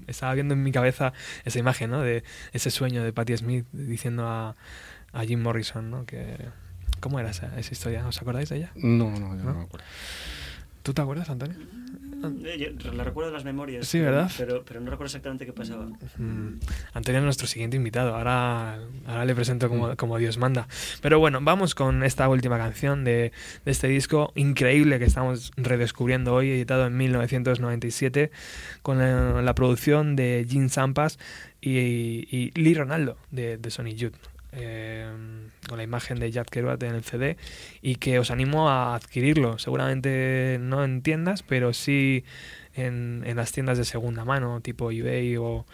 [0.07, 1.13] Estaba viendo en mi cabeza
[1.45, 2.01] esa imagen, ¿no?
[2.01, 4.55] De ese sueño de Patti Smith diciendo a,
[5.13, 6.05] a Jim Morrison, ¿no?
[6.05, 6.37] Que,
[6.99, 8.07] ¿Cómo era esa, esa historia?
[8.07, 8.71] ¿Os acordáis de ella?
[8.75, 9.59] No, no, yo no, ¿No?
[9.59, 9.85] me acuerdo.
[10.83, 11.57] ¿Tú te acuerdas, Antonio?
[12.45, 13.87] Eh, yo La recuerdo de las memorias.
[13.87, 14.29] Sí, ¿verdad?
[14.37, 15.85] Pero, pero no recuerdo exactamente qué pasaba.
[16.17, 16.59] Mm,
[16.93, 18.15] Antonio es nuestro siguiente invitado.
[18.15, 20.67] Ahora, ahora le presento como, como Dios manda.
[21.01, 23.31] Pero bueno, vamos con esta última canción de,
[23.65, 28.31] de este disco increíble que estamos redescubriendo hoy, editado en 1997,
[28.81, 31.19] con la, la producción de Gene Sampas
[31.61, 34.15] y, y Lee Ronaldo de, de Sony Youth.
[34.51, 35.07] eh,
[35.69, 37.37] con la imagen de Jack Kerouac en el CD
[37.81, 39.57] y que os animo a adquirirlo.
[39.59, 42.25] Seguramente no en tiendas, pero sí
[42.73, 45.65] en, en las tiendas de segunda mano, tipo eBay o,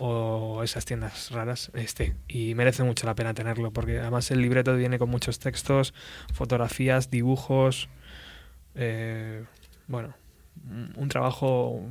[0.00, 1.70] o esas tiendas raras.
[1.74, 5.94] Este, y merece mucho la pena tenerlo, porque además el libreto viene con muchos textos,
[6.32, 7.88] fotografías, dibujos.
[8.74, 9.44] eh,
[9.86, 10.14] bueno,
[10.96, 11.82] un- trabajo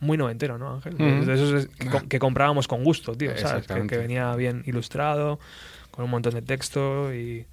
[0.00, 0.94] muy noventero, ¿no, Ángel?
[0.94, 1.24] Mm.
[1.26, 3.42] De esos es- que, com- que comprábamos con gusto, tío, ¿sabes?
[3.42, 3.94] Que, Exactamente.
[3.94, 5.38] que venía bien ilustrado,
[5.98, 7.44] con un montón de texto y.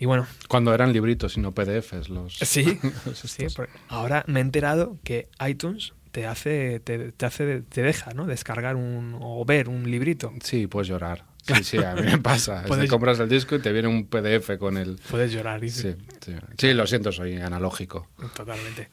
[0.00, 2.34] Y bueno, Cuando eran libritos y no PDFs los...
[2.38, 7.62] Sí, los sí, por- ahora me he enterado que iTunes te hace, te, te hace,
[7.62, 8.26] te deja, ¿no?
[8.26, 10.32] Descargar un o ver un librito.
[10.42, 11.24] Sí, puedes llorar.
[11.46, 12.56] Sí, sí, a mí me pasa.
[12.58, 15.00] Es de Puedes- compras el disco y te viene un PDF con el...
[15.10, 16.34] Puedes llorar, y Sí, sí.
[16.58, 18.08] Sí, lo siento, soy analógico.
[18.36, 18.88] Totalmente.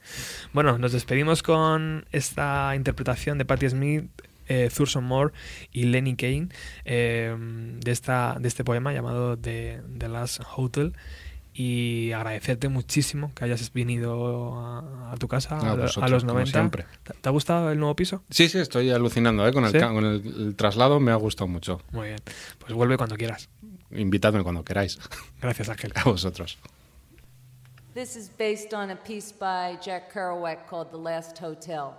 [0.54, 4.06] Bueno, nos despedimos con esta interpretación de Patti Smith,
[4.48, 5.34] eh, Thurston Moore
[5.72, 6.50] y Lenny Kane
[6.86, 7.36] eh,
[7.80, 10.94] de, esta, de este poema llamado The, The Last Hotel.
[11.58, 16.52] Y agradecerte muchísimo que hayas venido a, a tu casa A los como 90.
[16.52, 16.86] siempre.
[17.04, 18.24] ¿Te, te ha gustado el nuevo piso?
[18.30, 19.54] Sí, sí, estoy alucinando, ¿eh?
[19.54, 19.80] Con el, ¿Sí?
[19.80, 21.82] ca- con el, el traslado me ha gustado mucho.
[21.94, 22.20] Muy bien.
[22.60, 23.48] Pues vuelve cuando quieras.
[23.92, 25.00] Invitadme cuando queráis.
[25.42, 25.94] Gracias, Ángel.
[25.96, 26.58] A vosotros.
[27.94, 31.92] This is based on a piece by Jack Kerouac called The Last Hotel.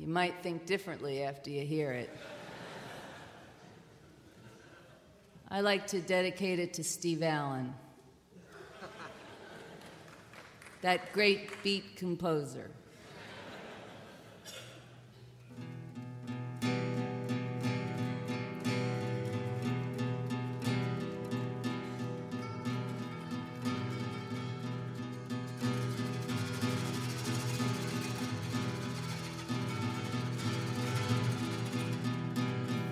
[0.00, 2.08] You might think differently after you hear it.
[5.50, 7.74] I like to dedicate it to Steve Allen,
[10.80, 12.70] that great beat composer.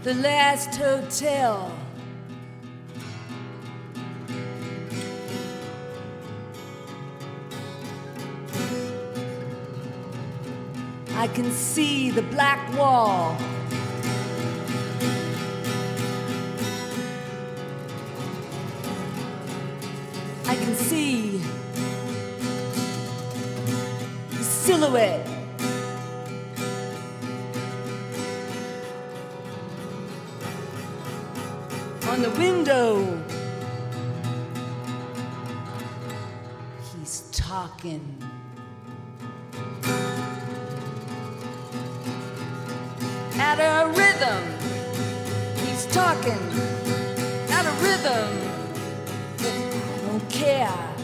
[0.09, 1.71] The Last Hotel.
[11.15, 13.37] I can see the black wall.
[20.47, 21.37] I can see
[24.31, 25.28] the silhouette.
[32.39, 33.21] Window.
[36.93, 38.03] He's talking.
[43.35, 44.43] At a rhythm.
[45.67, 46.45] He's talking.
[47.51, 48.31] At a rhythm.
[49.41, 50.95] I don't care.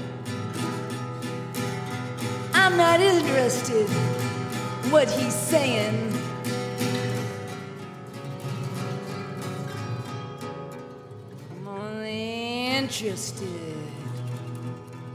[2.53, 6.14] I'm not interested in what he's saying.
[12.95, 13.49] Interested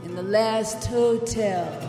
[0.04, 1.80] in the last hotel.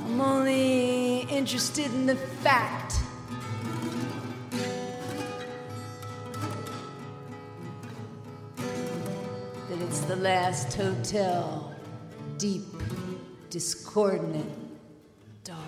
[0.00, 2.94] I'm only interested in the fact
[9.68, 11.74] that it's the last hotel,
[12.38, 12.64] deep,
[13.50, 14.50] discordant,
[15.44, 15.58] dark,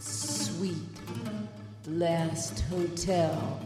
[0.00, 0.74] sweet,
[1.86, 3.59] last hotel.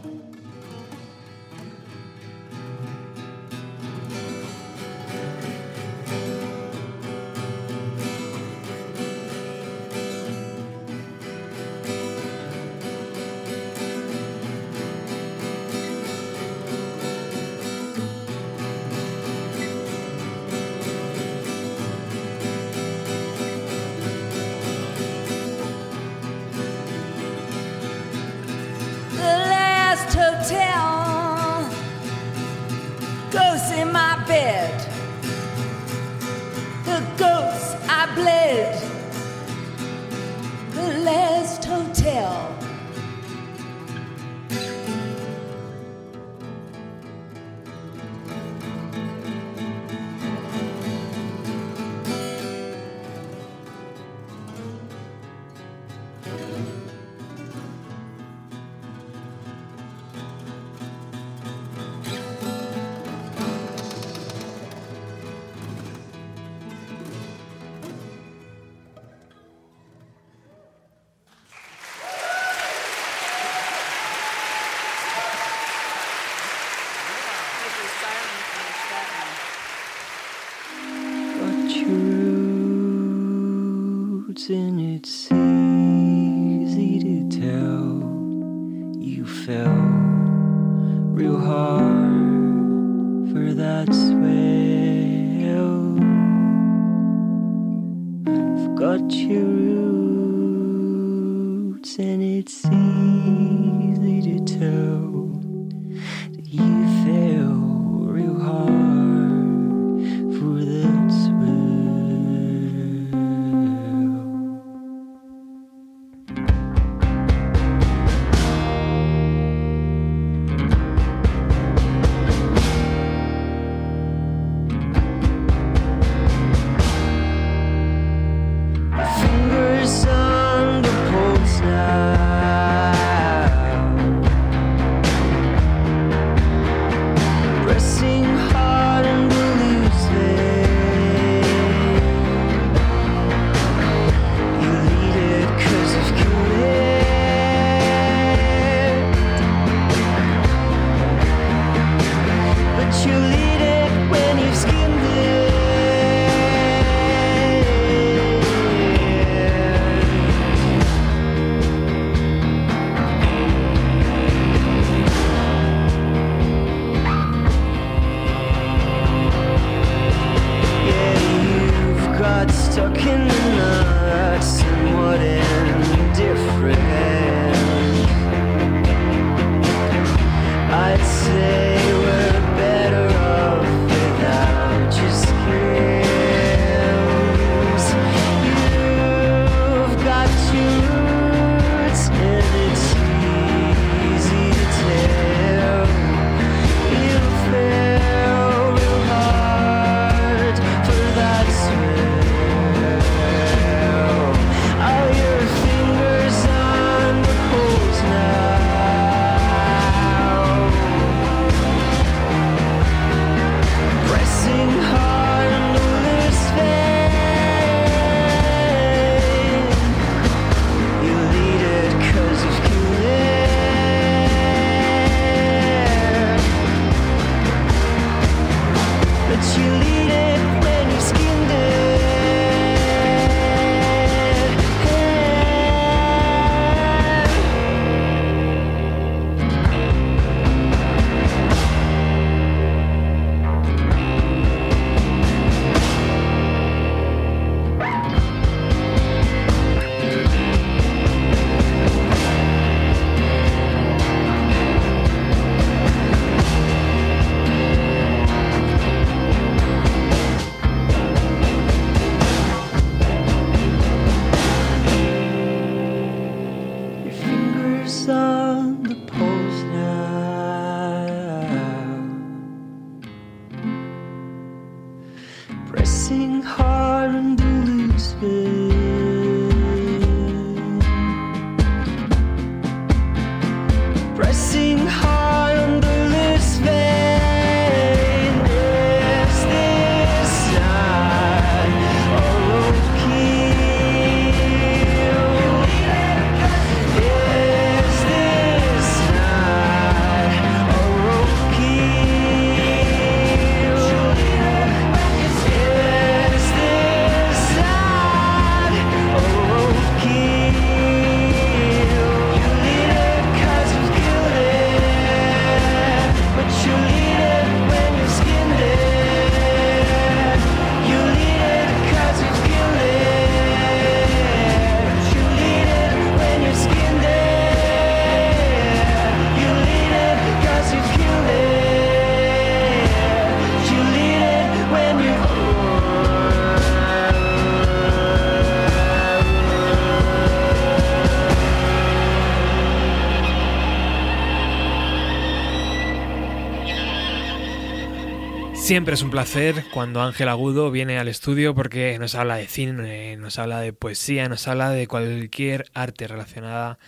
[348.65, 353.15] Siempre es un placer cuando Ángel Agudo viene al estudio porque nos habla de cine,
[353.15, 356.79] nos habla de poesía, nos habla de cualquier arte relacionada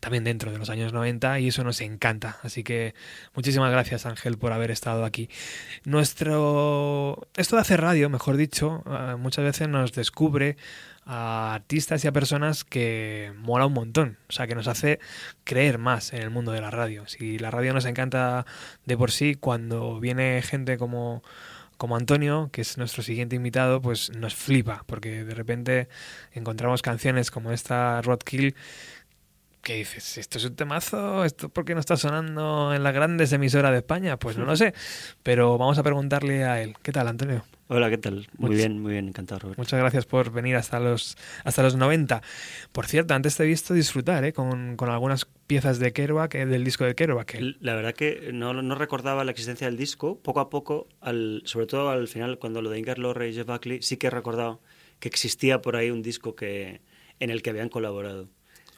[0.00, 2.36] también dentro de los años 90 y eso nos encanta.
[2.42, 2.94] Así que
[3.34, 5.30] muchísimas gracias Ángel por haber estado aquí.
[5.86, 7.26] Nuestro...
[7.38, 10.58] Esto de hacer radio, mejor dicho, eh, muchas veces nos descubre
[11.10, 15.00] a artistas y a personas que mola un montón, o sea, que nos hace
[15.42, 17.06] creer más en el mundo de la radio.
[17.08, 18.44] Si la radio nos encanta
[18.84, 21.22] de por sí, cuando viene gente como
[21.78, 25.88] como Antonio, que es nuestro siguiente invitado, pues nos flipa, porque de repente
[26.32, 28.56] encontramos canciones como esta Roadkill
[29.62, 31.24] que dices, ¿esto es un temazo?
[31.24, 34.18] ¿Esto por qué no está sonando en las grandes emisoras de España?
[34.18, 34.74] Pues no lo sé,
[35.22, 36.74] pero vamos a preguntarle a él.
[36.82, 37.44] ¿Qué tal, Antonio?
[37.70, 38.26] Hola, ¿qué tal?
[38.38, 39.60] Muy bien, muy bien, encantado, Roberto.
[39.60, 42.22] Muchas gracias por venir hasta los, hasta los 90.
[42.72, 44.32] Por cierto, antes te he visto disfrutar ¿eh?
[44.32, 47.26] con, con algunas piezas de Kerouac, eh, del disco de Kerouac.
[47.26, 50.18] que- La verdad que no, no recordaba la existencia del disco.
[50.22, 53.46] Poco a poco, al, sobre todo al final, cuando lo de Ingar Lorre y Jeff
[53.46, 54.62] Buckley, sí que he recordado
[54.98, 56.80] que existía por ahí un disco que,
[57.20, 58.30] en el que habían colaborado.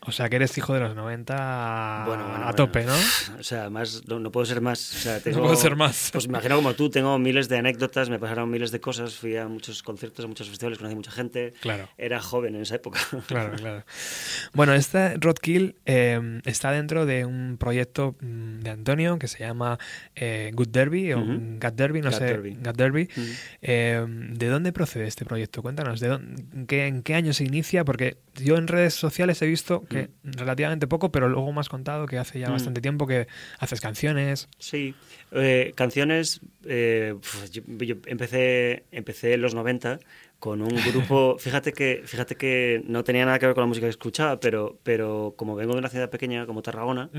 [0.06, 2.54] O sea, que eres hijo de los 90 Bueno, bueno, a bueno.
[2.54, 2.94] tope, ¿no?
[3.38, 4.94] O sea, más, no, no puedo ser más.
[4.94, 6.08] O sea, tengo, puedo ser más.
[6.12, 9.46] Pues imagino como tú, tengo miles de anécdotas, me pasaron miles de cosas, fui a
[9.46, 11.52] muchos conciertos, a muchos festivales, conocí a mucha gente.
[11.60, 11.88] Claro.
[11.98, 12.98] Era joven en esa época.
[13.26, 13.84] Claro, claro.
[14.54, 19.78] Bueno, este Roadkill eh, está dentro de un proyecto mm, de Antonio que se llama
[20.16, 21.20] eh, Good Derby o.
[21.20, 22.24] Gut Derby, no sé.
[22.24, 22.56] Derby.
[22.74, 23.08] Derby.
[23.62, 25.62] Eh, ¿De dónde procede este proyecto?
[25.62, 27.84] Cuéntanos, ¿de dónde- en, qué, en qué año se inicia?
[27.84, 32.06] Porque yo en redes sociales he visto que relativamente poco, pero luego me has contado
[32.06, 32.52] que hace ya Mm.
[32.52, 33.26] bastante tiempo que
[33.58, 34.48] haces canciones.
[34.58, 34.94] Sí,
[35.32, 36.40] eh, canciones.
[36.64, 37.14] eh,
[37.52, 39.98] yo, yo empecé, empecé en los 90
[40.38, 41.36] con un grupo.
[41.38, 44.78] Fíjate que, fíjate que no tenía nada que ver con la música que escuchaba, pero,
[44.82, 47.10] pero como vengo de una ciudad pequeña como Tarragona,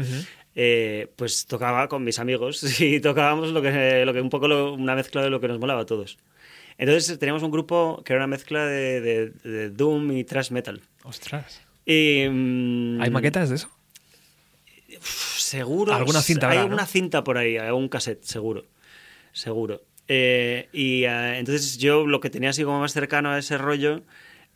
[0.56, 4.74] eh, pues tocaba con mis amigos y tocábamos lo que, lo que un poco lo-
[4.74, 6.18] una mezcla de lo que nos molaba a todos.
[6.78, 10.82] Entonces teníamos un grupo que era una mezcla de, de- de doom y thrash metal.
[11.04, 11.62] Ostras.
[11.86, 13.70] Mm, ¿Hay maquetas de eso?
[15.02, 15.94] Seguro.
[15.94, 16.76] Alguna cinta Hay habrá, ¿no?
[16.76, 18.66] una cinta por ahí, algún cassette, seguro.
[19.34, 19.82] Seguro.
[20.08, 24.04] Eh, y eh, entonces yo lo que tenía así como más cercano a ese rollo.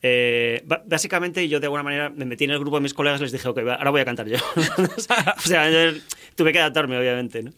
[0.01, 3.23] eh, básicamente yo de alguna manera me metí en el grupo de mis colegas y
[3.23, 4.37] les dije, ok, ahora voy a cantar yo.
[4.97, 5.99] o sea, yo
[6.35, 7.51] tuve que adaptarme, obviamente, ¿no?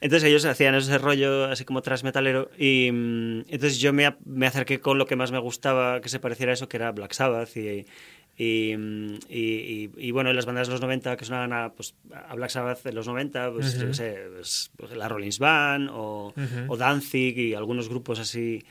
[0.00, 4.80] Entonces ellos hacían ese rollo así como transmetalero y mm, entonces yo me, me acerqué
[4.80, 7.56] con lo que más me gustaba que se pareciera a eso, que era Black Sabbath
[7.56, 7.86] y,
[8.36, 8.72] y,
[9.28, 12.84] y- y- bueno, las bandas de los 90 que sonaban a, pues, a Black Sabbath
[12.86, 16.34] en los 90, pues, yo qué sé, pues, pues, la Rolling Band o,
[16.68, 18.62] o Danzig y algunos grupos así.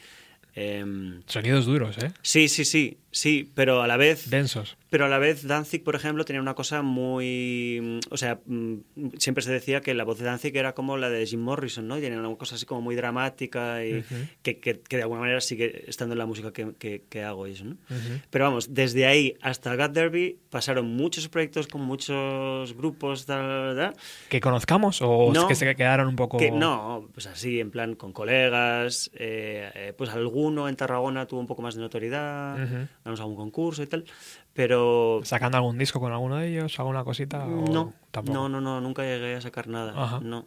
[0.56, 2.12] em, Sonidos duros, ¿eh?
[2.22, 4.30] sí, sí, sí, sí, pero a la vez...
[4.30, 4.78] Densos.
[4.94, 8.00] Pero a la vez Danzig, por ejemplo, tenía una cosa muy...
[8.12, 8.76] O sea, mm,
[9.18, 11.98] siempre se decía que la voz de Danzig era como la de Jim Morrison, ¿no?
[11.98, 14.16] Y tenía una cosa así como muy dramática y Ujú.
[14.44, 17.54] que, que- que de alguna manera sigue estando en la música que, que- hago y
[17.54, 17.72] eso, ¿no?
[17.90, 18.20] Ujú.
[18.30, 23.94] Pero vamos, desde ahí hasta God Derby pasaron muchos proyectos con muchos grupos, tal,
[24.30, 25.48] ¿Que conozcamos o No.
[25.48, 26.38] que se quedaron un poco...?
[26.54, 31.48] no, pues así, en plan con colegas, eh, eh, pues alguno en Tarragona tuvo un
[31.48, 32.88] poco más de notoriedad, Ujú.
[33.04, 34.06] ganamos algún concurso y tal,
[34.54, 36.80] pero ¿Sacando algún disco con alguno de ellos?
[36.80, 37.46] ¿Alguna cosita?
[37.46, 38.34] o no, tampoco?
[38.38, 40.20] no, no, no, nunca llegué a sacar nada, Ajá.
[40.22, 40.46] no.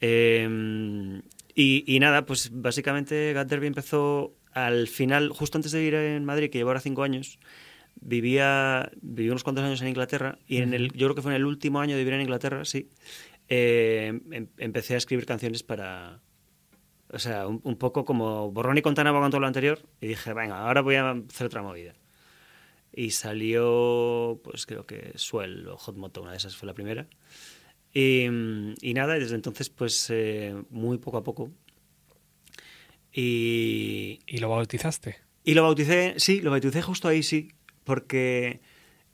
[0.00, 1.20] Eh,
[1.54, 6.24] y, y nada, pues básicamente God Derby empezó al final, justo antes de vivir en
[6.24, 7.38] Madrid, que llevo ahora cinco años,
[8.00, 11.36] vivía, viví unos cuantos años en Inglaterra y en el, yo creo que fue en
[11.36, 12.88] el último año de vivir en Inglaterra, sí,
[13.48, 16.20] eh, em- empecé a escribir canciones para...
[17.12, 20.32] O sea, un, un poco como borrón y contana con todo lo anterior y dije,
[20.32, 21.94] venga, ahora voy a hacer otra movida.
[22.92, 27.06] Y salió, pues creo que Swell o Hot Moto, una de esas fue la primera.
[27.92, 28.24] Y,
[28.80, 31.50] y nada, desde entonces, pues eh, muy poco a poco.
[33.12, 35.16] Y, ¿Y lo bautizaste?
[35.42, 37.50] y lo bauticé, sí, lo bauticé justo ahí, sí,
[37.84, 38.60] porque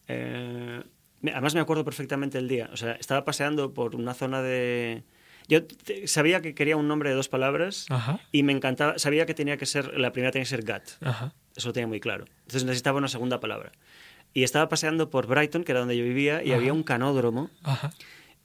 [0.08, 0.82] eh,
[1.22, 2.68] además me acuerdo perfectamente el día.
[2.72, 5.04] O sea, estaba paseando por una zona de...
[5.48, 5.60] Yo
[6.06, 8.20] sabía que quería un nombre de dos palabras Ajá.
[8.32, 10.90] y me encantaba, sabía que tenía que ser, la primera tenía que ser Gat.
[11.00, 11.34] Ajá.
[11.57, 12.26] Eso lo tenía muy claro.
[12.42, 13.72] Entonces necesitaba una segunda palabra.
[14.34, 16.57] Y estaba paseando por Brighton, que era donde yo vivía, y Ajá.
[16.57, 17.50] había un canódromo.
[17.62, 17.92] Ajá.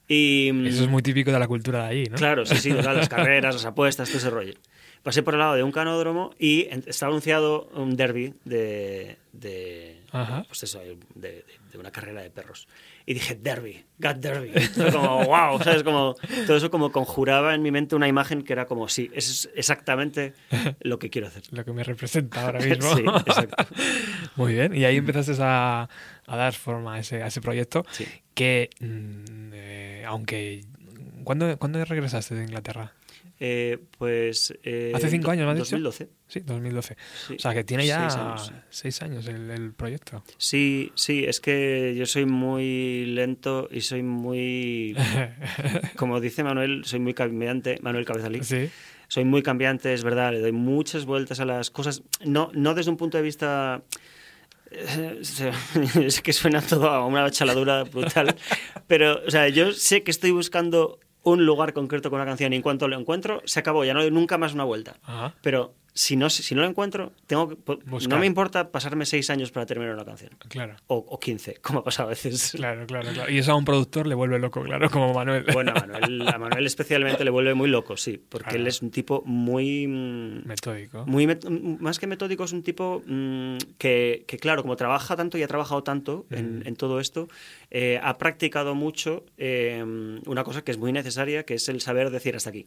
[0.08, 2.16] Y, Eso es muy típico de la cultura de allí, ¿no?
[2.16, 4.54] Claro, sí, sí, las carreras, las apuestas, todo ese rollo.
[5.02, 10.00] Pasé por el lado de un canódromo y estaba anunciado un derby de, de,
[10.46, 12.68] pues eso, de, de- de una carrera de perros.
[13.06, 14.52] Y dije, derby, got derby.
[14.92, 15.82] Como, wow, ¿sabes?
[15.82, 16.14] Como,
[16.46, 20.34] todo eso como conjuraba en mi mente una imagen que era como, sí, es exactamente
[20.80, 21.42] lo que quiero hacer.
[21.50, 22.94] Lo que me representa ahora mismo.
[22.94, 23.64] Sí, exacto.
[24.36, 24.76] Muy bien.
[24.76, 25.88] Y ahí empezaste a,
[26.26, 28.06] a dar forma a ese, a ese proyecto Sí.
[28.34, 30.60] que, mm, eh, aunque...
[31.24, 32.92] ¿cuándo, ¿Cuándo regresaste de Inglaterra?
[33.44, 34.56] Eh, pues.
[34.62, 35.76] eh, ¿Hace cinco años, me has dicho?
[35.76, 36.08] 2012.
[36.28, 36.96] Sí, 2012.
[37.26, 37.34] Sí.
[37.34, 38.52] O sea, que tiene ya Seis años, sí.
[38.70, 40.22] seis años el, el proyecto.
[40.38, 44.96] Sí, sí, es que yo soy muy lento y soy muy.
[45.96, 47.80] Como dice Manuel, soy muy cambiante.
[47.82, 48.44] Manuel Cabezalí.
[48.44, 48.70] Sí.
[49.08, 52.04] Soy muy cambiante, es verdad, le doy muchas vueltas a las cosas.
[52.24, 53.82] No, no desde un punto de vista.
[56.00, 58.36] Es que suena todo a una chaladura brutal.
[58.86, 62.56] Pero, o sea, yo sé que estoy buscando un lugar concreto con una canción y
[62.56, 64.96] en cuanto lo encuentro, se acabó, ya no doy nunca más una vuelta.
[65.04, 65.34] Ajá.
[65.42, 67.46] Pero si no, si no lo encuentro, tengo
[67.86, 68.08] Buscar.
[68.08, 70.30] no me importa pasarme seis años para terminar una canción.
[70.48, 70.76] Claro.
[70.86, 72.52] O, o 15, como ha pasado a veces.
[72.56, 73.30] Claro, claro, claro.
[73.30, 75.44] Y eso a un productor le vuelve loco, claro, como Manuel.
[75.52, 78.60] Bueno, a Manuel, a Manuel especialmente le vuelve muy loco, sí, porque Claro.
[78.62, 79.86] él es un tipo muy...
[79.86, 81.04] mm, Metódico.
[81.06, 85.14] Muy met- m- más que metódico, es un tipo mm, que, que, claro, como trabaja
[85.16, 87.28] tanto y ha trabajado tanto en, en todo esto,
[87.70, 89.84] eh, ha practicado mucho eh,
[90.26, 92.66] una cosa que es muy necesaria, que es el saber decir hasta aquí.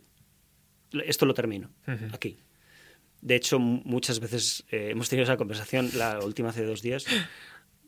[1.05, 1.71] Esto lo termino,
[2.13, 2.37] aquí.
[3.25, 7.05] De hecho, muchas veces eh, hemos tenido esa conversación, la última hace dos días.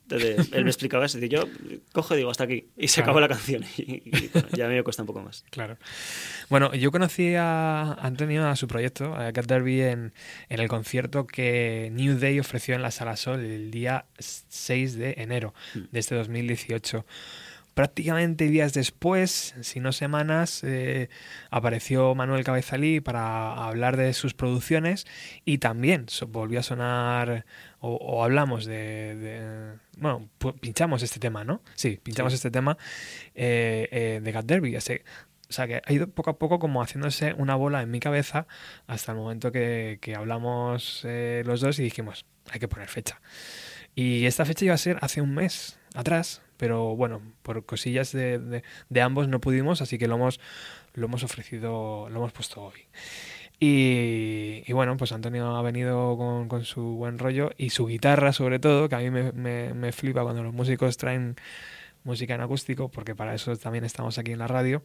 [0.08, 1.44] donde él me explicaba eso, y yo
[1.92, 3.06] cojo y digo hasta aquí, y se Claro.
[3.12, 3.64] acabó la canción.
[3.78, 5.44] Y, y, bueno, ya a mí me cuesta un poco más.
[5.52, 5.78] Claro.
[6.50, 10.14] Bueno, yo conocí a Antonio, a su proyecto, a Cat Derby, en,
[10.48, 15.16] en el concierto que New Day ofreció en la Sala Sol el día 6 de
[15.18, 15.54] enero
[15.92, 17.06] de este 2018.
[17.78, 21.09] Prácticamente días después, si no semanas, eh,
[21.51, 25.05] apareció Manuel Cabezalí para hablar de sus producciones
[25.45, 27.45] y también volvió a sonar
[27.80, 30.28] o, o hablamos de, de- Bueno,
[30.59, 31.61] pinchamos este tema, ¿no?
[31.75, 32.38] Sí, pinchamos Sí.
[32.38, 32.80] este tema
[33.36, 34.75] eh, eh, de Cat Derby.
[34.75, 38.47] O sea, que ha ido poco a poco como haciéndose una bola en mi cabeza
[38.88, 41.05] hasta el momento que, que hablamos
[41.45, 43.21] los dos y dijimos, hay que poner fecha.
[43.93, 48.39] Y esta fecha iba a ser hace un mes atrás, pero bueno, por cosillas de,
[48.39, 50.39] de- de ambos no pudimos, así que lo hemos,
[50.93, 52.82] lo hemos ofrecido, lo hemos puesto hoy.
[53.60, 58.32] Y, y bueno, pues Antonio ha venido con, con su buen rollo y su guitarra
[58.34, 61.36] sobre todo, que a mí me, me- me flipa cuando los músicos traen
[62.03, 64.84] música en acústico, porque para eso también estamos aquí en la radio.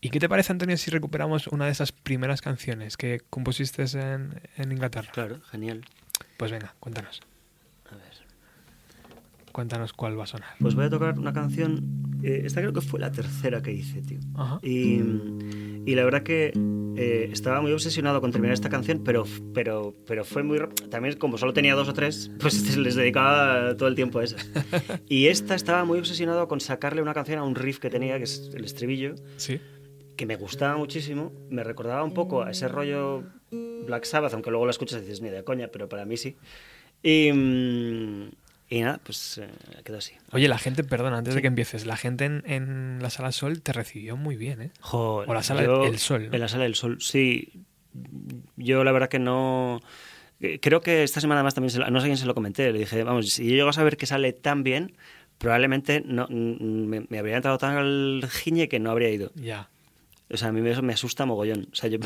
[0.00, 4.40] ¿Y qué te parece, Antonio, si recuperamos una de esas primeras canciones que compusiste en,
[4.56, 5.10] en Inglaterra?
[5.12, 5.84] Claro, genial.
[6.38, 7.20] Pues venga, cuéntanos.
[7.90, 8.25] A ver.
[9.56, 10.50] Cuéntanos cuál va a sonar.
[10.60, 12.20] Pues voy a tocar una canción.
[12.22, 14.18] eh, esta creo que fue la tercera que hice, tío.
[14.34, 14.58] Ajá.
[14.62, 15.00] Y,
[15.86, 16.52] y la verdad que
[16.98, 20.58] eh, estaba muy obsesionado con terminar esta canción, pero, pero, pero fue muy.
[20.90, 24.46] También, como solo tenía dos o tres, pues les dedicaba todo el tiempo a esas.
[25.08, 28.24] Y esta estaba muy obsesionado con sacarle una canción a un riff que tenía, que
[28.24, 29.58] es el estribillo, Sí.
[30.18, 31.32] que me gustaba muchísimo.
[31.48, 33.22] Me recordaba un poco a ese rollo
[33.86, 36.36] Black Sabbath, aunque luego lo escuchas y dices, ni de coña, pero para mí sí.
[37.02, 38.30] Y, mm,
[38.68, 39.48] y nada, pues eh,
[39.84, 40.14] quedó así.
[40.32, 43.62] Oye, la gente, perdona, antes de que empieces, la gente en, en la sala Sol
[43.62, 44.70] te recibió muy bien, ¿eh?
[44.80, 46.34] Joder, O la sala yo- El Sol, ¿no?
[46.34, 47.52] En la sala del sol, sí.
[48.56, 49.80] Yo la verdad que no...
[50.40, 52.72] eh, Creo que esta semana además también, se lo- no sé quién se lo comenté,
[52.72, 54.94] le dije, vamos, si yo llego a saber que sale tan bien,
[55.38, 59.32] probablemente no, mm, me, me habría entrado tan al giñe que no habría ido.
[59.34, 59.70] Ya.
[60.28, 61.68] O sea, a mí eso me asusta mogollón.
[61.72, 61.98] O sea, yo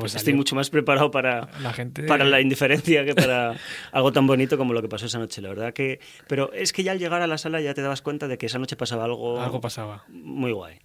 [0.00, 2.02] pues estoy mucho más preparado para, La gente.
[2.04, 3.54] para la indiferencia que para
[3.92, 6.00] algo tan bonito como lo que pasó esa noche, la verdad que...
[6.26, 8.46] Pero es que ya al llegar a la sala ya te dabas cuenta de que
[8.46, 9.40] esa noche pasaba algo...
[9.40, 10.04] Algo pasaba.
[10.08, 10.78] Muy guay.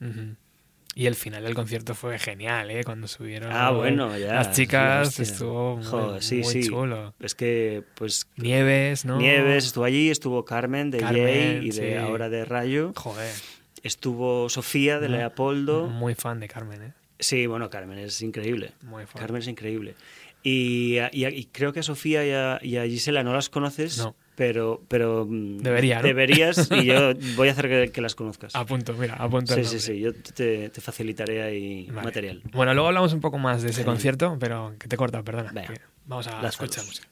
[0.94, 2.84] Y el final del concierto fue genial, ¿eh?
[2.84, 4.34] Cuando subieron Ah, bueno, ya.
[4.34, 5.24] las chicas, Hostia.
[5.24, 6.64] estuvo muy, Joder, sí, muy sí.
[6.68, 7.14] chulo.
[7.20, 8.28] Es que, pues.
[8.36, 9.18] Nieves, ¿no?
[9.18, 11.94] Nieves estuvo allí, estuvo Carmen de Carmen, Jay y de sí.
[11.94, 12.94] ahora de Rayo.
[12.96, 13.32] Joder.
[13.84, 15.88] Estuvo Sofía de Leopoldo.
[15.88, 16.94] Muy fan de Carmen, ¿eh?
[17.20, 18.72] Sí, bueno, Carmen es increíble.
[18.84, 19.20] Muy fan.
[19.22, 19.96] Carmen es increíble.
[20.44, 23.98] Y, y- y creo que a Sofía y a, y a Gisela no las conoces,
[23.98, 24.16] No.
[24.36, 26.08] pero, pero mm, Debería, ¿no?
[26.08, 28.56] deberías y yo voy a hacer que, que las conozcas.
[28.56, 29.56] A punto, mira, a punto.
[29.56, 32.04] el sí, sí, sí, yo te, te facilitaré ahí Vale.
[32.06, 32.44] material.
[32.54, 35.52] Bueno, luego hablamos un poco más de ese concierto, pero que te corta, perdona.
[36.06, 36.54] Vamos a lánzalos.
[36.54, 37.08] escuchar música.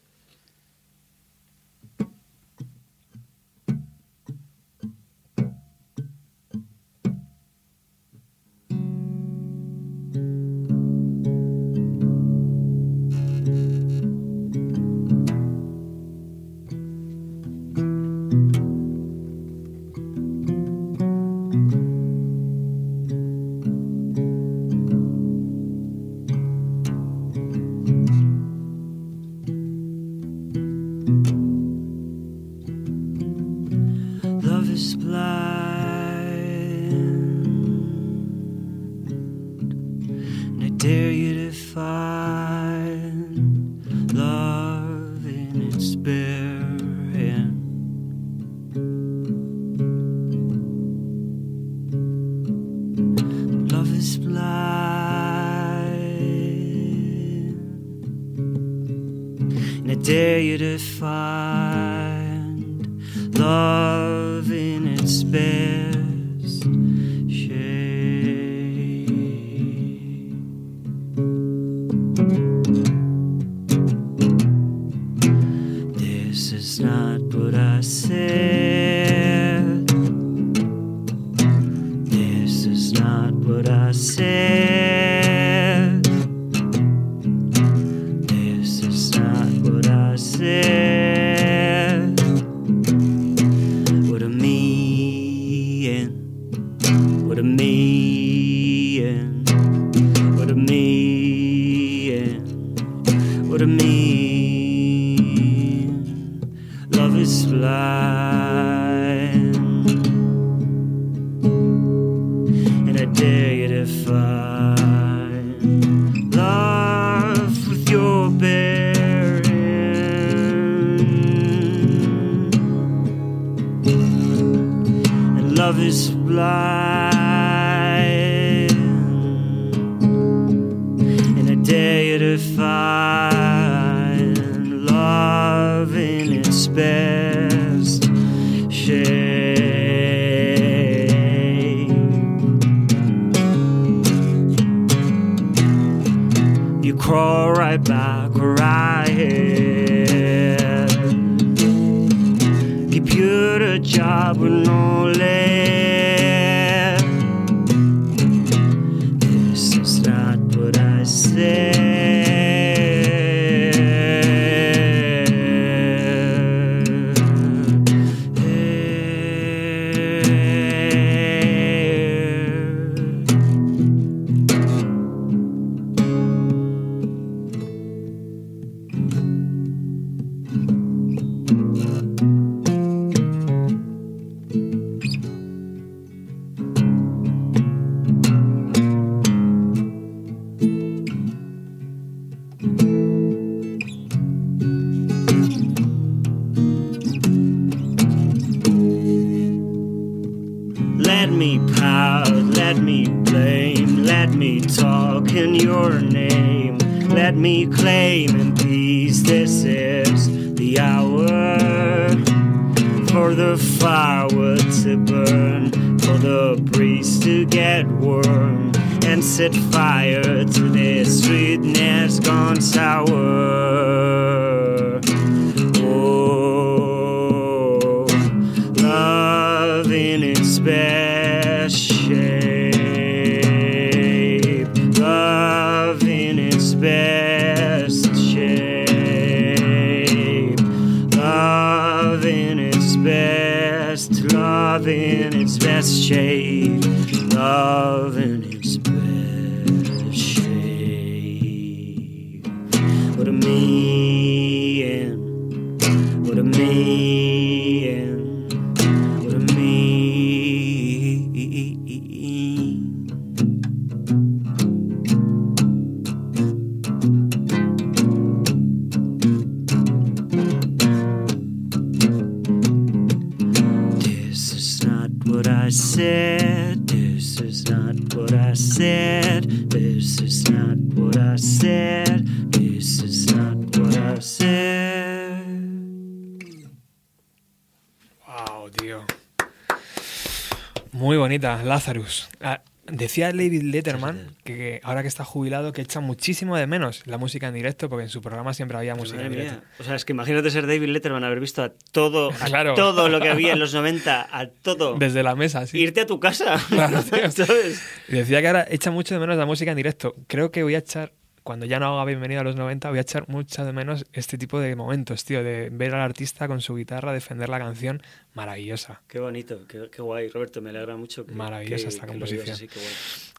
[291.63, 292.27] Lazarus.
[292.41, 297.17] Ah, decía David Letterman que ahora que está jubilado que echa muchísimo de menos la
[297.17, 299.61] música en directo porque en su programa siempre había música en directo.
[299.79, 302.75] O sea, es que imagínate ser David Letterman, haber visto a todo, a Claro.
[302.75, 304.95] todo lo que había en los 90, a todo.
[304.99, 305.79] Desde la mesa, sí.
[305.79, 306.59] Irte a tu casa.
[306.69, 307.31] Claro, tío.
[307.45, 307.81] ¿Sabes?
[308.07, 310.13] Y decía que ahora echa mucho de menos la música en directo.
[310.27, 311.11] Creo que voy a echar,
[311.45, 314.35] cuando ya no haga bienvenida a los 90, voy a echar mucho de menos este
[314.39, 318.01] tipo de momentos, tío, de ver al artista con su guitarra defender la canción
[318.33, 319.03] maravillosa.
[319.07, 322.49] Qué bonito, qué, qué guay, Roberto, me alegra mucho que Maravillosa que- esta que composición.
[322.49, 322.91] así, qué guay.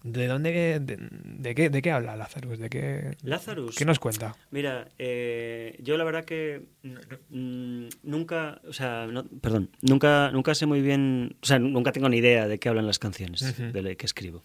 [0.05, 2.61] ¿De dónde, de, de qué, de qué habla Lazarus?
[2.61, 3.75] ¿De qué, Lazarus.
[3.75, 4.37] ¿Qué nos cuenta?
[4.53, 6.63] Mira, eh, yo la verdad que
[7.31, 12.09] mm, nunca, o sea, no- perdón, nunca, nunca sé muy bien, o sea, nunca tengo
[12.09, 14.45] ni idea de qué hablan las canciones de que escribo.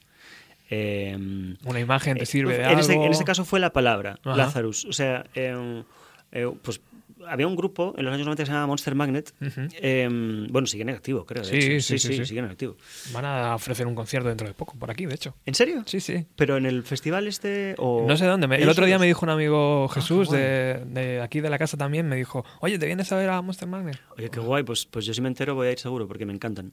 [0.73, 1.17] Eh,
[1.65, 3.05] Una imagen te sirve de en este, algo.
[3.05, 4.37] en este caso fue la palabra, Ajá.
[4.37, 4.85] Lazarus.
[4.85, 5.83] O sea, eh,
[6.31, 6.79] eh, pues
[7.27, 9.31] había un grupo en los años 90 que se llamaba Monster Magnet.
[9.79, 10.07] Eh,
[10.49, 11.43] bueno, siguen en activo, creo.
[11.43, 12.25] Sí, sí, sí, sí.
[12.25, 12.77] siguen en activo.
[13.13, 15.35] Van a ofrecer un concierto dentro de poco, por aquí, de hecho.
[15.45, 15.83] ¿En serio?
[15.85, 16.25] Sí, sí.
[16.35, 18.47] Pero en el festival este o No sé dónde.
[18.47, 21.59] me- el otro día me dijo un amigo Jesús qué de, de aquí de la
[21.59, 23.99] casa también, me dijo, oye, ¿te vienes a ver a Monster Magnet?
[24.17, 26.33] Oye, qué guay, pues, pues yo si me entero voy a ir seguro porque me
[26.33, 26.71] encantan.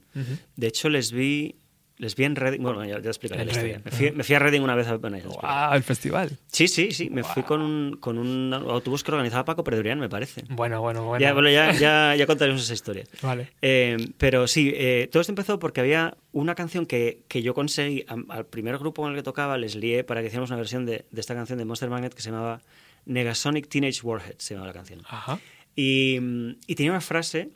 [0.55, 1.57] De hecho, les vi,
[1.99, 2.61] les vi en Reading.
[2.61, 3.81] Bueno, ya, ya explicaré la historia.
[3.83, 4.15] Me fui, ajá.
[4.15, 5.17] me fui a Reading una vez a bueno.
[5.19, 5.73] ¡Wow!
[5.73, 6.37] El festival.
[6.47, 7.09] Sí, sí, sí.
[7.09, 10.45] Me fui con un, con un autobús que organizaba Paco Predurian, me parece.
[10.49, 11.21] Bueno, bueno, bueno.
[11.21, 13.03] Ya, bueno, ya, ya, ya contaremos esa historia.
[13.21, 13.51] Vale.
[13.61, 18.05] Eh, pero sí, eh, todo esto empezó porque había una canción que, que yo conseguí
[18.07, 21.05] al primer grupo con el que tocaba, les lié para que hiciéramos una versión de,
[21.11, 22.61] de esta canción de Monster Magnet que se llamaba
[23.05, 25.01] Negasonic Teenage Warhead, se llamaba la canción.
[25.05, 25.37] Ajá.
[25.75, 26.17] Y,
[26.65, 27.49] y tenía una frase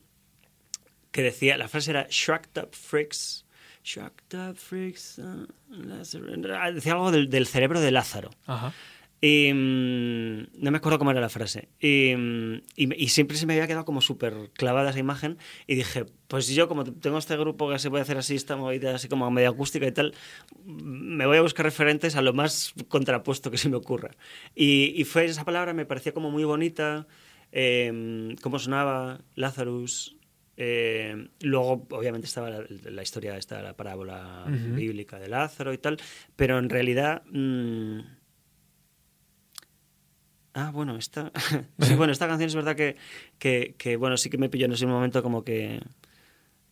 [1.11, 3.45] que decía, la frase era Shrugged up freaks,
[3.84, 6.35] shrugged up freaks, uh, Lazarus",
[6.73, 8.31] decía algo del, del cerebro de Lázaro.
[8.45, 8.73] Ajá.
[9.26, 11.69] Y mm, no me acuerdo cómo era la frase.
[11.80, 15.38] Y, mm, y siempre se me había quedado como súper clavada esa imagen.
[15.65, 18.93] Y dije, pues yo como tengo este grupo que se puede hacer así, esta movida
[18.93, 20.14] así como medio acústica y tal,
[20.65, 24.11] me voy a buscar referentes a lo más contrapuesto que se me ocurra.
[24.55, 27.07] Y, y fue esa palabra, me parecía como muy bonita,
[27.53, 30.18] eh, cómo sonaba Lazarus.
[30.57, 35.97] Eh, luego, obviamente, estaba la, la historia, esta, la parábola bíblica de Lázaro y tal,
[36.35, 37.23] pero en realidad...
[37.31, 37.99] mm,
[40.55, 41.31] Ah, bueno, esta.
[41.80, 42.95] sí, bueno, esta canción es verdad que,
[43.39, 45.81] que, que, bueno, sí que me pilló en ese momento como que,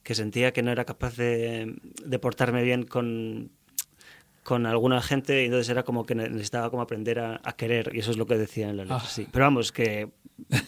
[0.03, 1.75] que sentía que no era capaz de,
[2.05, 3.49] de portarme bien con,
[4.43, 7.89] con alguna gente y entonces era como que ne- necesitaba como aprender a, a querer
[7.95, 9.07] y eso es lo que decía en la letra, Ah.
[9.07, 9.27] sí.
[9.31, 10.09] Pero vamos, que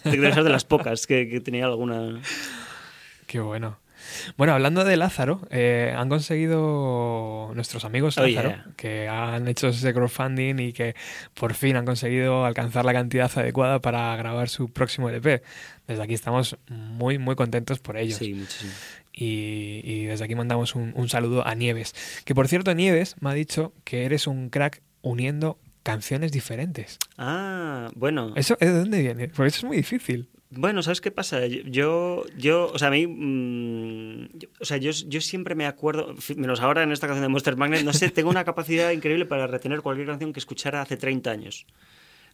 [0.04, 2.20] debe ser de las pocas que, que tenía alguna...
[3.26, 3.78] Qué bueno.
[4.36, 8.66] Bueno, hablando de Lázaro, eh, han conseguido nuestros amigos Oh, Lázaro, yeah.
[8.76, 10.94] que han hecho ese crowdfunding y que
[11.32, 15.42] por fin han conseguido alcanzar la cantidad adecuada para grabar su próximo LP.
[15.86, 18.18] Desde aquí estamos muy, muy contentos por ellos.
[18.18, 18.72] Sí, muchísimo.
[19.12, 21.94] Y, y desde aquí mandamos un, un saludo a Nieves.
[22.24, 26.98] Que por cierto, Nieves me ha dicho que eres un crack uniendo canciones diferentes.
[27.16, 28.32] Ah, bueno.
[28.36, 29.28] ¿Eso de dónde viene?
[29.28, 30.28] Porque eso es muy difícil.
[30.56, 31.46] Bueno, ¿sabes qué pasa?
[31.46, 36.14] Yo, yo o sea, a mí, mm, yo- o sea, yo, yo siempre me acuerdo,
[36.36, 39.46] menos ahora en esta canción de Monster Magnet, no sé, tengo una capacidad increíble para
[39.46, 41.66] retener cualquier canción que escuchara hace 30 años.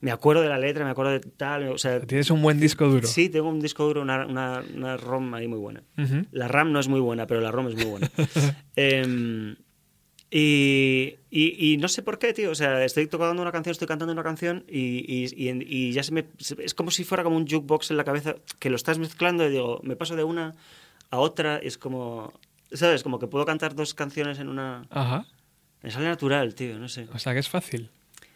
[0.02, 2.00] Me acuerdo de la letra, me acuerdo de tal, o sea...
[2.00, 3.06] Tienes un buen disco duro.
[3.06, 5.82] Sí, tengo un disco duro, una, una, una ROM ahí muy buena.
[6.30, 8.10] La RAM no es muy buena, pero la ROM es muy buena.
[8.76, 9.56] Em,
[10.30, 12.50] y, y- y no sé por qué, tío.
[12.50, 15.04] O sea, estoy tocando una canción, estoy cantando una canción y,
[15.36, 16.26] y- ya se me.
[16.58, 19.50] Es como si fuera como un jukebox en la cabeza que lo estás mezclando y
[19.50, 20.54] digo, me paso de una
[21.10, 22.32] a otra y es como.
[22.72, 23.02] ¿Sabes?
[23.02, 24.84] Como que puedo cantar dos canciones en una.
[24.90, 25.26] Ajá.
[25.82, 27.08] Me sale natural, tío, no sé.
[27.12, 27.90] O sea que es fácil.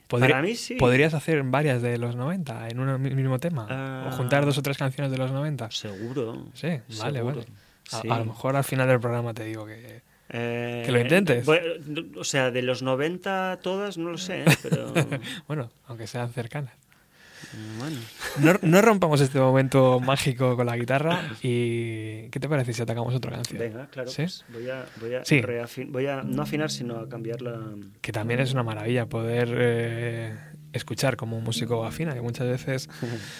[0.08, 0.74] Para mí sí.
[0.74, 3.66] ¿Podrías hacer varias de los 90 en un mi- mismo tema?
[3.70, 4.08] Ah.
[4.08, 5.70] ¿O juntar dos o tres canciones de los 90?
[5.70, 6.46] Seguro.
[6.54, 6.68] Sí,
[6.98, 7.36] vale, Seguro.
[7.36, 7.46] vale.
[7.92, 8.08] A, Sí.
[8.10, 10.02] a lo mejor al final del programa te digo que...
[10.36, 11.46] Eh, Que lo intentes.
[11.46, 11.64] bueno,
[12.16, 14.44] o sea, de los 90 todas, no lo sé, ¿eh?
[14.62, 14.92] pero.
[15.46, 16.72] bueno, aunque sean cercanas.
[17.78, 17.96] bueno.
[18.40, 22.28] No, no rompamos este momento mágico con la guitarra y...
[22.30, 23.60] ¿Qué te parece si atacamos otra canción?
[23.60, 24.10] Venga, claro.
[24.10, 24.22] ¿Sí?
[24.22, 25.84] pues voy a, voy a, Sí.
[25.84, 27.60] voy a no afinar, sino a cambiar la.
[28.00, 30.36] Que también es una maravilla poder eh,
[30.74, 32.90] escuchar como un músico afina, que muchas veces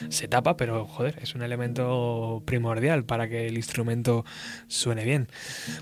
[0.09, 4.24] se tapa, pero joder, es un elemento primordial para que el instrumento
[4.69, 5.28] suene bien.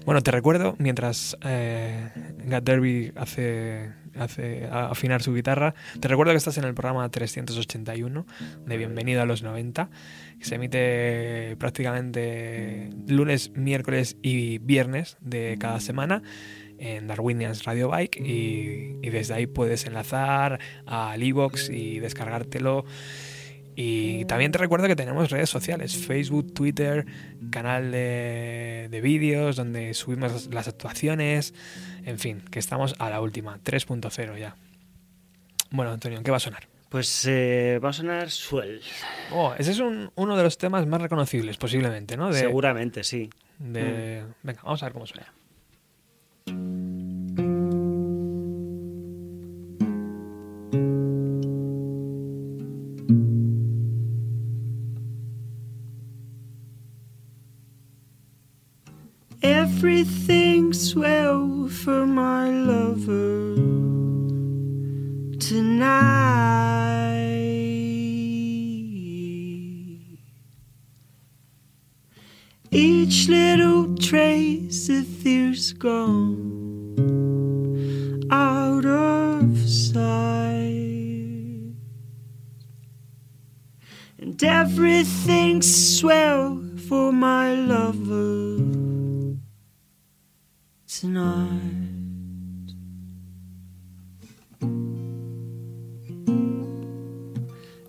[0.05, 2.11] Bueno, te recuerdo, mientras eh,
[2.47, 8.27] Gat Derby hace, hace afinar su guitarra, te recuerdo que estás en el programa 381
[8.67, 9.91] de Bienvenido a los 90,
[10.39, 16.23] que se emite prácticamente lunes, miércoles y viernes de cada semana
[16.83, 22.85] en Darwinians Radio Bike y, y desde ahí puedes enlazar al iBox y descargártelo.
[23.75, 27.07] Y también te recuerdo que tenemos redes sociales, Facebook, Twitter,
[27.51, 31.55] canal de, de vídeos donde subimos las actuaciones,
[32.05, 34.57] en fin, que estamos a la última, 3.0 ya.
[35.71, 36.69] Bueno, Antonio, ¿qué va a sonar?
[36.91, 38.83] Pues eh, va a sonar Swell.
[39.33, 42.31] Oh, ese es un- uno de los temas más reconocibles, posiblemente, ¿no?
[42.31, 43.31] De, Seguramente, sí.
[43.59, 45.33] de- Venga, vamos a ver cómo suena.
[59.45, 63.57] Everything's well for my lover
[65.39, 66.23] tonight.
[72.71, 75.42] Each little trace of fear's
[75.83, 76.95] gone
[78.31, 80.23] out of sight.
[84.21, 88.59] and everything's swell for my lover
[90.87, 91.49] tonight.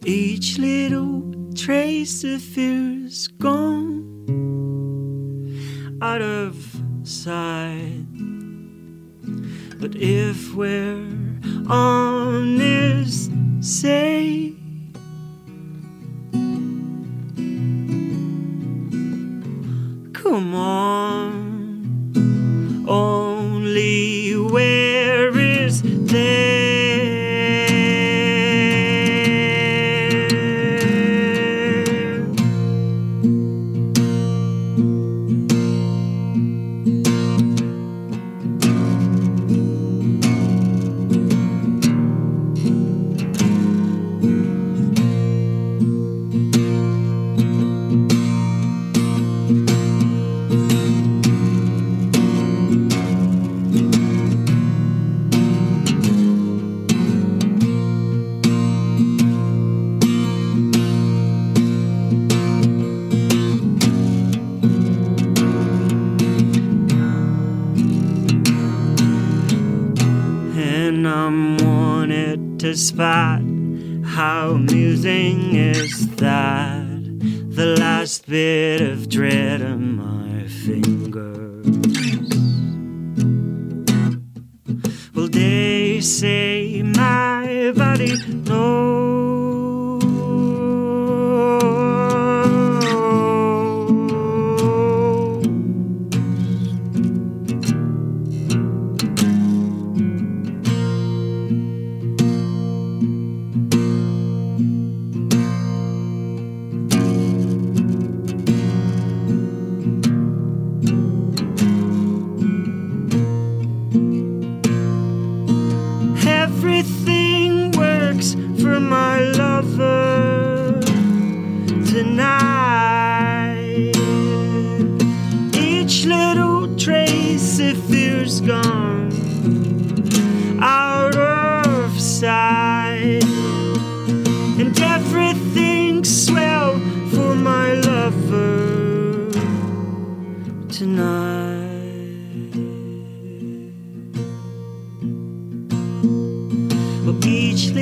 [0.03, 3.82] Each little trace of fear's gone
[7.23, 8.03] sight.
[9.79, 11.07] But if we're
[11.69, 13.31] honest,
[13.61, 14.42] say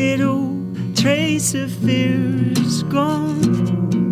[0.01, 0.57] little
[0.95, 4.11] trace of fear's gone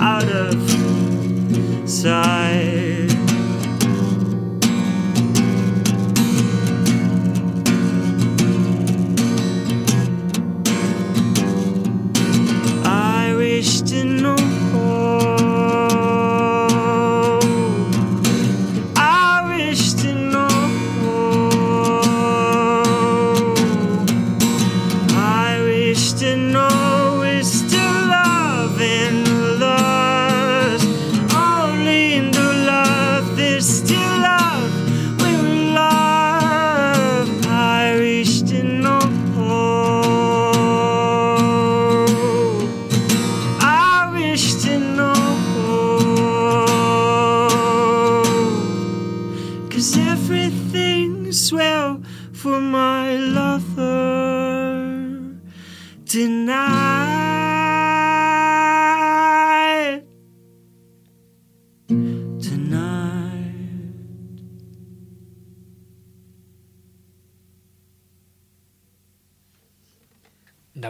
[0.00, 0.54] out of
[1.90, 2.91] sight.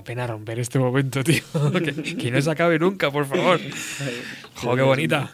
[0.04, 1.42] Pena romper este momento, tío.
[1.72, 3.60] que, que no se acabe nunca, por favor.
[4.56, 5.32] Jo, qué bonita.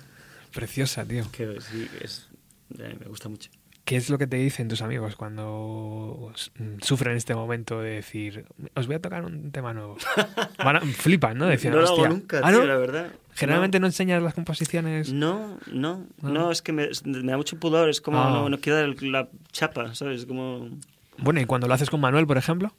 [0.53, 1.25] Preciosa, tío.
[1.33, 2.29] Que sí, es,
[2.77, 3.51] me gusta mucho.
[3.85, 8.45] ¿Qué es lo que te dicen tus amigos cuando mm, sufren este momento de decir,
[8.75, 9.97] os voy a tocar un tema nuevo?
[10.65, 11.47] Van a- flipan, ¿no?
[11.47, 12.67] Decían, no lo hago nunca, ¿Ah, tío, no?
[12.67, 13.13] la verdad.
[13.35, 15.11] Generalmente no, enseñas las composiciones.
[15.13, 16.29] No, no, Ah.
[16.29, 18.31] no, es que me, me da mucho pudor, es como Ah.
[18.31, 20.27] no, no el- la chapa, ¿sabes?
[20.27, 20.69] Como...
[21.17, 22.75] Bueno, ¿y cuando lo haces con Manuel, por ejemplo?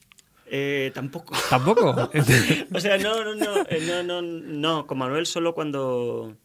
[0.52, 1.36] Eh, tampoco.
[1.50, 1.90] ¿Tampoco?
[2.74, 6.36] o sea, no, no, no, eh, no, no, no, con Manuel solo cuando,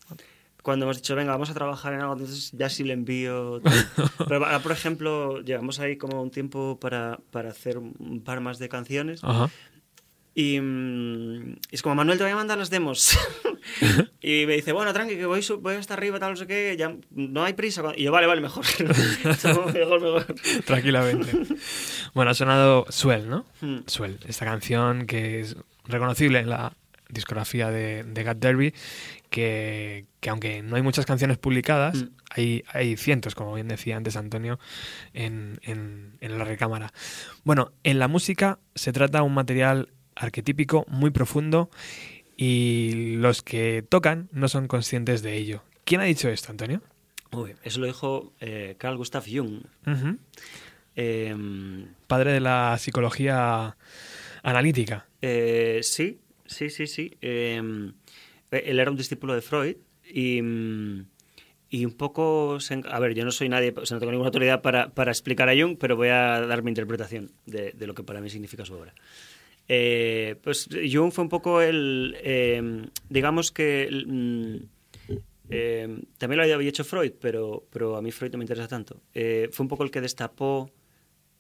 [0.62, 3.60] cuando hemos dicho, venga, vamos a trabajar en algo, entonces ya sí le envío.
[4.28, 8.58] Pero ahora, por ejemplo, llevamos ahí como un tiempo para, para hacer un par más
[8.58, 9.24] de canciones.
[9.24, 9.50] Ajá.
[10.34, 13.16] Y mm, es como, Manuel, te voy a mandar las demos.
[14.20, 16.94] y me dice, bueno, tranqui, que voy, voy hasta arriba, tal, no sé qué, ya
[17.10, 17.82] no hay prisa.
[17.96, 18.64] Y yo, vale, vale, mejor.
[19.74, 20.26] mejor, mejor.
[20.64, 21.32] Tranquilamente.
[22.14, 23.46] Bueno, ha sonado Swell, ¿no?
[23.60, 23.78] Hmm.
[23.86, 26.76] Swell, esta canción que es reconocible en la
[27.08, 28.74] discografía de, de Gat Derby,
[29.30, 32.08] que, que aunque no hay muchas canciones publicadas, Mm.
[32.30, 34.58] hay, hay cientos, como bien decía antes Antonio,
[35.12, 36.92] en, en- en la recámara.
[37.44, 41.70] Bueno, en la música se trata un material arquetípico muy profundo
[42.36, 45.62] y los que tocan no son conscientes de ello.
[45.84, 46.82] ¿Quién ha dicho esto, Antonio?
[47.32, 49.62] Uy, eso lo dijo eh, Carl Gustav Jung.
[50.96, 53.76] Em, Padre de la psicología
[54.42, 55.06] analítica.
[55.20, 57.16] Eh, sí, sí, sí, sí.
[57.20, 57.60] Eh,
[58.50, 59.76] él era un discípulo de Freud
[60.08, 61.06] y, mm,
[61.70, 62.60] y un poco...
[62.60, 65.10] se a ver, yo no soy nadie, o sea, no tengo ninguna autoridad para, para
[65.10, 68.30] explicar a Jung, pero voy a dar mi interpretación de, de lo que para mí
[68.30, 68.94] significa su obra.
[69.68, 72.16] Eh, pues Jung fue un poco el...
[72.22, 73.84] eh, digamos que...
[73.84, 74.56] el, mm,
[75.50, 79.00] eh, también lo había hecho Freud, pero, pero a mí Freud no me interesa tanto.
[79.14, 80.70] Eh, fue un poco el que destapó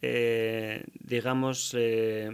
[0.02, 2.30] eh, digamos, eh,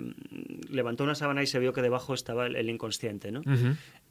[0.68, 3.42] levantó una sábana y se vio que debajo estaba el, el inconsciente, ¿no?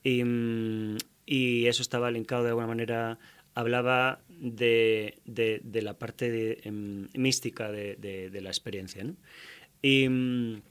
[0.01, 0.95] Y, mm,
[1.25, 3.19] y eso estaba linkado de alguna manera,
[3.55, 9.15] hablaba de, de- de la parte de, em, mística de, la experiencia, ¿no?
[9.81, 10.61] Y, mm, y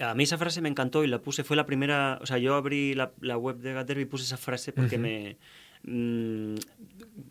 [0.00, 2.54] a mí esa frase me encantó y la puse, fue la primera, o sea, yo
[2.54, 5.36] abrí la, la web de Gatterby y puse esa frase porque me...
[5.84, 6.56] mm,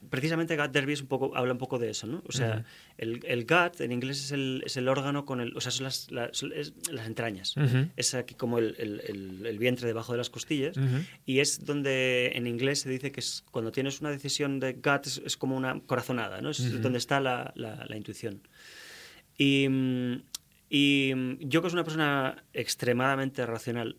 [0.10, 2.24] precisamente Gut Derby es un poco, habla un poco de eso, ¿no?
[2.28, 2.66] O sea,
[2.98, 5.56] el, el gut en inglés es el, es el órgano con el...
[5.56, 7.54] O sea, son las, las, son- es las entrañas.
[7.96, 10.76] Es aquí como el, vientre debajo de las costillas.
[11.28, 15.06] Y es donde en inglés se dice que es cuando tienes una decisión de gut
[15.06, 16.50] es, es como una corazonada, ¿no?
[16.50, 18.42] Es donde está la, la- la intuición.
[19.38, 20.22] Y, mm,
[20.70, 23.98] y mm, yo que soy una persona extremadamente racional,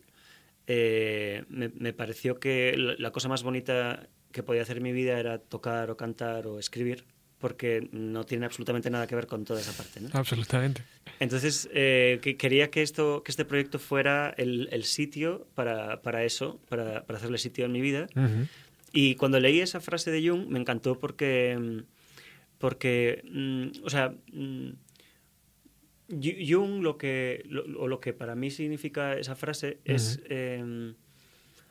[0.67, 5.19] eh, me, me pareció que la, cosa más bonita que podía hacer en mi vida
[5.19, 7.03] era tocar o cantar o escribir,
[7.39, 9.99] porque no tiene absolutamente nada que ver con toda esa parte.
[9.99, 10.09] ¿no?
[10.13, 10.83] Absolutamente.
[11.19, 16.23] Entonces, eh, que quería que, esto, que este proyecto fuera el, el sitio para, para
[16.23, 18.07] eso, para, para hacerle sitio en mi vida.
[18.15, 18.47] Ujú.
[18.93, 21.79] Y cuando leí esa frase de Jung me encantó porque, mm,
[22.59, 24.13] porque mm, o sea,
[26.11, 30.93] Jung lo que, lo, o lo que para mí significa esa frase es, eh,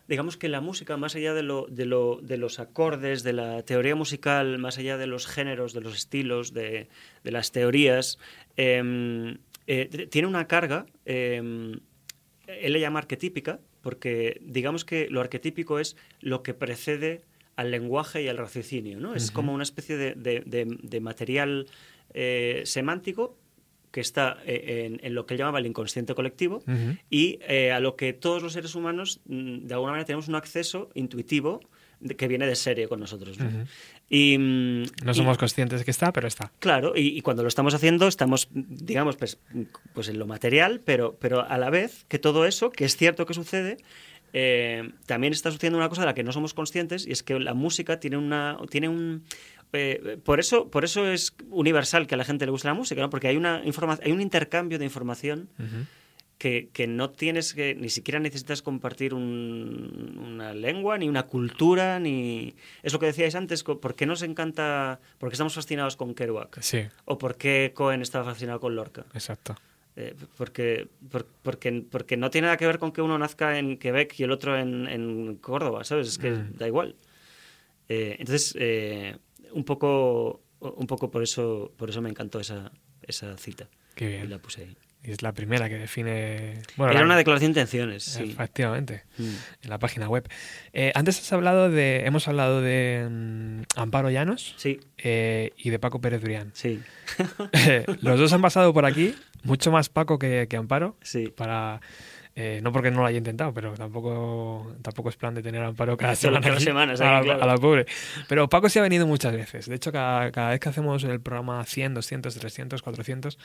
[0.09, 3.63] digamos que la música, más allá de, lo, de, lo, de los acordes, de la
[3.63, 6.89] teoría musical, más allá de los géneros, de los estilos, de,
[7.23, 8.19] de las teorías,
[8.57, 9.37] eh,
[9.67, 15.97] eh, tiene una carga, eh, él le llama arquetípica, porque digamos que lo arquetípico es
[16.21, 17.23] lo que precede
[17.55, 19.15] al lenguaje y al raciocinio, ¿no?
[19.15, 21.67] Es como una especie de material
[22.15, 23.37] eh, semántico
[23.91, 26.97] que está eh, en, en lo que él llamaba el inconsciente colectivo Ujú.
[27.11, 30.35] y eh, a lo que todos los seres humanos mm, de alguna manera tenemos un
[30.37, 31.61] acceso intuitivo
[32.17, 33.39] que viene de serie con nosotros.
[33.39, 33.47] ¿no?
[33.47, 33.59] Ujú.
[34.09, 36.51] Y, mm, No y- somos conscientes de que está, pero está.
[36.59, 39.39] Claro, y, y cuando lo estamos haciendo estamos, digamos, pues,
[39.93, 43.27] pues en lo material, pero, pero a la vez que todo eso, que es cierto
[43.27, 43.77] que sucede,
[44.33, 47.39] eh, también está sucediendo una cosa de la que no somos conscientes y es que
[47.41, 49.25] la música tiene una tiene un
[49.73, 53.01] eh, por eso por eso es universal que a la gente le guste la música,
[53.01, 53.11] ¿no?
[53.11, 53.63] Porque hay una
[54.03, 55.87] hay un intercambio de información Ujú.
[56.39, 62.01] que, que no tienes que, ni siquiera necesitas compartir un- una lengua, ni una cultura,
[62.01, 62.55] ni...
[62.83, 66.61] Es lo que decíais antes, ¿por qué nos encanta, por qué estamos fascinados con Kerouac?
[66.63, 69.05] Sí, ¿O por qué Cohen estaba fascinado con Lorca?
[69.15, 69.55] exacto.
[69.97, 73.77] Eh, porque, por- porque, porque no tiene nada que ver con que uno nazca en
[73.77, 76.09] Quebec y el otro en, en Córdoba, ¿sabes?
[76.09, 76.57] Es que Mm.
[76.57, 76.95] da igual.
[77.89, 79.17] Eh, entonces, eh,
[79.53, 82.71] un poco un poco por eso por eso me encantó esa,
[83.03, 83.69] esa cita.
[83.95, 84.31] Qué Y bien.
[84.31, 84.77] la puse ahí.
[85.03, 86.61] Y es la primera que define...
[86.77, 88.33] Bueno, Era la- una declaración de intenciones, sí.
[88.33, 89.25] Efectivamente, Mm.
[89.63, 90.29] en la página web.
[90.75, 92.05] Eh, antes has hablado de...
[92.05, 96.51] Hemos hablado de mm, Amparo Llanos Sí, eh, y de Paco Pérez Brián.
[96.53, 96.81] sí,
[98.03, 101.29] Los dos han pasado por aquí, mucho más Paco que, que Amparo, sí.
[101.35, 101.81] para...
[102.37, 105.67] eh, no porque no lo haya intentado, pero tampoco, tampoco es plan de tener a
[105.69, 106.41] Amparo cada semana.
[106.41, 107.43] cada aquí, semana, a, claro.
[107.43, 107.87] a la pobre.
[108.29, 109.67] Pero Paco sí ha venido muchas veces.
[109.67, 113.39] De hecho, cada, cada vez que hacemos el programa 100, 200, 300, 400,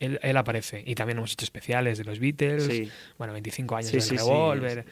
[0.00, 0.82] él, él aparece.
[0.86, 2.90] Y también hemos hecho especiales de los Beatles, Sí.
[3.18, 4.18] bueno, 25 años Sí, del.
[4.18, 4.84] Revolver.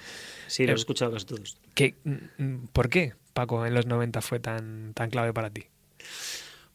[0.49, 1.57] Sí, lo Eh, he escuchado casi todos.
[1.75, 5.67] ¿Qué- mm, ¿Por qué Paco en los 90 fue tan, tan clave para ti?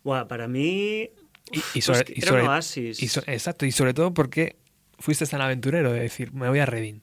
[0.03, 1.09] Bueno, para mí
[1.51, 3.01] Y, y pues sobre, y era un oasis.
[3.03, 4.55] y so- exacto, y sobre todo porque
[5.01, 7.01] fuiste tan aventurero de decir, me voy a Reading.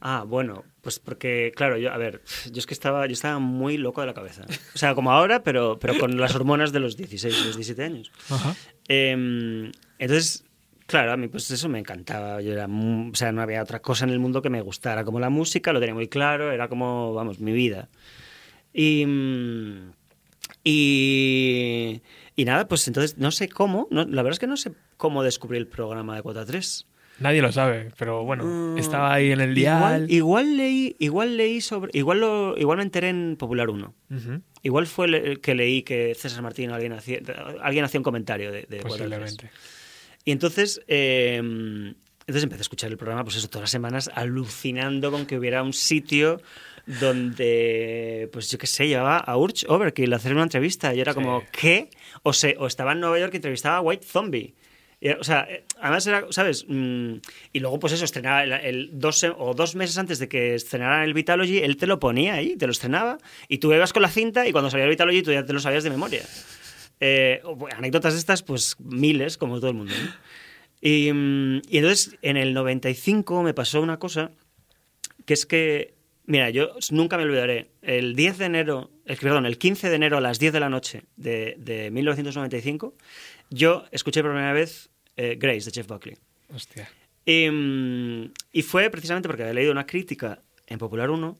[0.00, 2.22] Ah, bueno, pues porque, claro, yo, a ver,
[2.52, 4.44] yo es que estaba, yo estaba muy loco de la cabeza.
[4.74, 8.12] O sea, como ahora, pero, pero con las hormonas de los 16, los 17 años.
[8.30, 8.54] Ajá.
[8.88, 10.44] Eh, entonces,
[10.86, 12.40] claro, a mí pues eso me encantaba.
[12.40, 15.02] Yo era, o sea, no había otra cosa en el mundo que me gustara.
[15.04, 17.88] Como la música, lo tenía muy claro, era como, vamos, mi vida.
[18.72, 19.04] Y,
[20.62, 22.02] y,
[22.36, 25.22] y nada, pues entonces no sé cómo, no- la verdad es que no sé cómo
[25.22, 26.86] descubrí el programa de Cuota 3.
[27.20, 30.10] Nadie lo sabe, pero bueno, Mm, estaba ahí en el Igual, dial.
[30.10, 33.94] igual leí, igual leí sobre, igual lo, igual me enteré en Popular 1.
[34.10, 37.20] Ujú, Igual fue el que leí que César Martín alguien hacía,
[37.62, 39.20] alguien hacía un comentario de, de 4 al 3.
[39.20, 39.50] Posiblemente.
[40.24, 45.10] Y entonces, eh, entonces empecé a escuchar el programa, pues eso, todas las semanas, alucinando
[45.10, 46.40] con que hubiera un sitio
[47.22, 50.94] donde, pues yo qué sé, llevaba a Urge Overkill a hacer una entrevista.
[50.94, 51.90] Y era como, ¿qué?
[52.22, 54.54] O, se, o estaba en Nueva York y entrevistaba a White Zombie.
[55.00, 56.64] Era- o sea, eh, además era, ¿sabes?
[56.68, 57.14] Mm,
[57.52, 61.02] y luego, pues eso, estrenaba el, el dos, o dos meses antes de que estrenaran
[61.04, 63.18] el Vitalogy, él te lo ponía ahí, te lo estrenaba,
[63.48, 65.60] y tú ibas con la cinta y cuando salía el Vitalogy tú ya te lo
[65.60, 66.22] sabías de memoria.
[67.00, 69.92] Eh, bueno, anécdotas estas, pues miles, como todo el mundo.
[69.94, 70.10] ¿no?
[70.80, 74.32] Y, mm, y entonces, en el 95 me pasó una cosa,
[75.26, 75.94] que es que,
[76.26, 80.16] mira, yo nunca me olvidaré, el 10 de enero, el, perdón, el 15 de enero
[80.18, 82.94] a las 10 de la noche de, de 1995,
[83.50, 86.16] yo escuché por primera vez eh, Grace de Jeff Buckley.
[86.54, 86.88] Hostia.
[87.24, 91.36] Y, mm, y fue precisamente porque había leído una crítica en Popular 1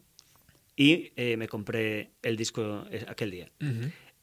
[0.76, 3.50] y eh, me compré el disco eh, aquel día.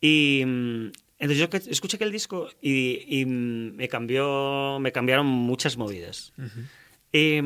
[0.02, 5.78] Y mm, entonces yo escuché aquel disco y, y, mm, me cambió, me cambiaron muchas
[5.78, 6.34] movidas.
[7.12, 7.38] Y,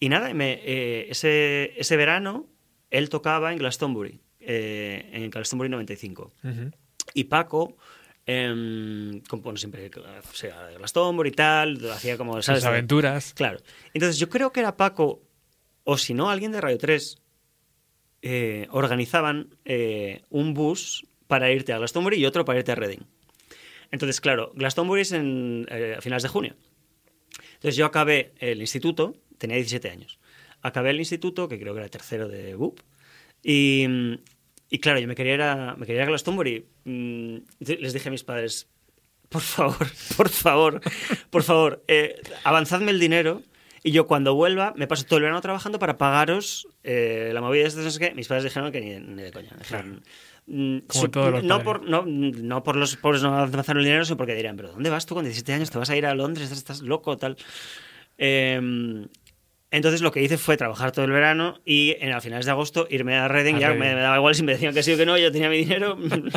[0.00, 2.48] y nada, me- eh, ese, ese verano
[2.90, 6.32] él tocaba en Glastonbury, eh, en Glastonbury 95.
[6.42, 6.70] Ujú.
[7.14, 7.76] Y Paco,
[9.28, 12.62] como, bueno, siempre o sea, Glastonbury y tal, hacía como, ¿sabes?
[12.62, 13.34] Sus aventuras.
[13.34, 13.58] Claro.
[13.94, 15.22] Entonces yo creo que era Paco,
[15.84, 17.18] o si no, alguien de Radio 3,
[18.22, 23.04] eh, organizaban eh, un bus para irte a Glastonbury y otro para irte a Reading.
[23.90, 26.56] Entonces, claro, Glastonbury es en, eh, a finales de junio.
[27.54, 30.18] Entonces yo acabé el instituto, tenía 17 años.
[30.62, 32.80] Acabé el instituto, que creo que era tercero de BUP,
[33.42, 33.86] y,
[34.70, 36.64] y claro, yo me quería ir a, me quería ir a Glastonbury.
[36.84, 38.68] Mm, Les dije a mis padres,
[39.28, 39.86] por favor,
[40.16, 40.80] por favor,
[41.30, 42.14] por favor, eh,
[42.44, 43.42] avanzadme el dinero
[43.82, 47.62] y yo cuando vuelva me paso todo el verano trabajando para pagaros eh, la movida
[47.62, 48.14] de estas, no sé qué.
[48.14, 49.50] Mis padres dijeron que ni, ni de coña.
[49.58, 50.02] Dijeron,
[50.46, 53.84] mm, Como su- todos los no, por, no, no por los pobres no avanzar el
[53.84, 55.70] dinero, sino porque dirían, pero ¿dónde vas tú con 17 años?
[55.70, 56.44] ¿Te vas a ir a Londres?
[56.44, 57.16] ¿Estás, estás loco?
[57.16, 57.36] Tal.
[58.18, 58.60] Eh,
[59.70, 62.86] entonces lo que hice fue trabajar todo el verano y en, a finales de agosto
[62.90, 63.54] irme a Reading.
[63.56, 65.30] A ya me, me daba igual si me decían que sí o que no, yo
[65.32, 65.96] tenía mi dinero,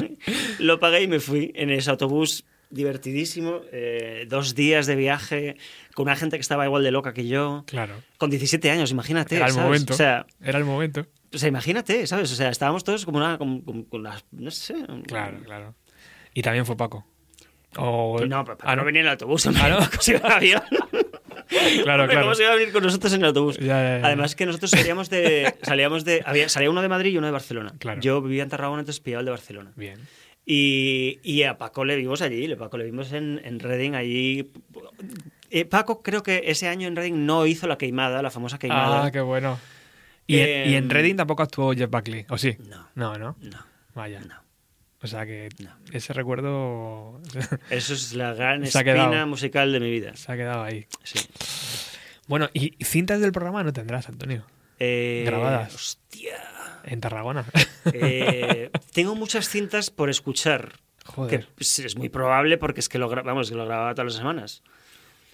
[0.60, 5.58] lo pagué y me fui en ese autobús divertidísimo, eh, dos días de viaje
[5.94, 7.94] con una gente que estaba igual de loca que yo, Claro.
[8.18, 9.36] con 17 años, imagínate.
[9.36, 9.66] Era el ¿sabes?
[9.66, 9.94] momento.
[9.94, 11.06] O sea, Era el momento.
[11.34, 12.32] o sea, imagínate, ¿sabes?
[12.32, 14.74] O sea, estábamos todos como una, como, como- con las, no sé.
[15.06, 15.76] Claro, claro.
[16.34, 17.06] Y también fue Paco.
[17.78, 18.20] O...
[18.28, 19.78] No, pero Ah, no venía en el autobús, Ah, ¿no?
[19.80, 20.62] Paco se iba en avión.
[21.84, 22.22] Claro, claro.
[22.22, 23.58] ¿Cómo se iba a venir con nosotros en el autobús?
[23.58, 24.06] Ya, ya, ya.
[24.08, 27.32] Además que nosotros salíamos de, salíamos de, había, salía uno de Madrid y uno de
[27.34, 27.74] Barcelona.
[27.80, 28.02] Claro.
[28.02, 29.72] Yo vivía en Tarragona, entonces pillaba el de Barcelona.
[29.76, 30.00] Bien.
[30.46, 34.52] Y, y a Paco le vimos allí, le Paco le vimos en, en Reading allí.
[35.50, 39.06] Eh, Paco creo que ese año en Reading no hizo la queimada, la famosa queimada.
[39.06, 39.58] Ah, qué bueno.
[40.28, 42.56] Y, Eh, en, y en Reading tampoco actuó Jeff Buckley, ¿o sí?
[42.70, 42.88] No.
[42.96, 43.36] No, ¿no?
[43.42, 43.66] No,
[43.96, 44.20] Vaya.
[44.22, 44.43] no.
[45.04, 45.70] O sea que No.
[45.92, 47.20] ese recuerdo
[47.70, 50.16] Eso es la gran espina musical de mi vida.
[50.16, 50.88] se ha quedado ahí.
[51.04, 51.20] Sí.
[52.28, 54.46] Bueno, y cintas del programa no tendrás, Antonio.
[54.80, 55.76] Eh, Grabadas.
[55.76, 56.38] Hostia.
[56.86, 57.46] En Tarragona.
[57.94, 60.74] Eh, tengo muchas cintas por escuchar.
[61.06, 61.40] Joder.
[61.42, 64.18] Que pues, es muy probable porque es que lo, vamos, que lo grababa todas las
[64.18, 64.64] semanas.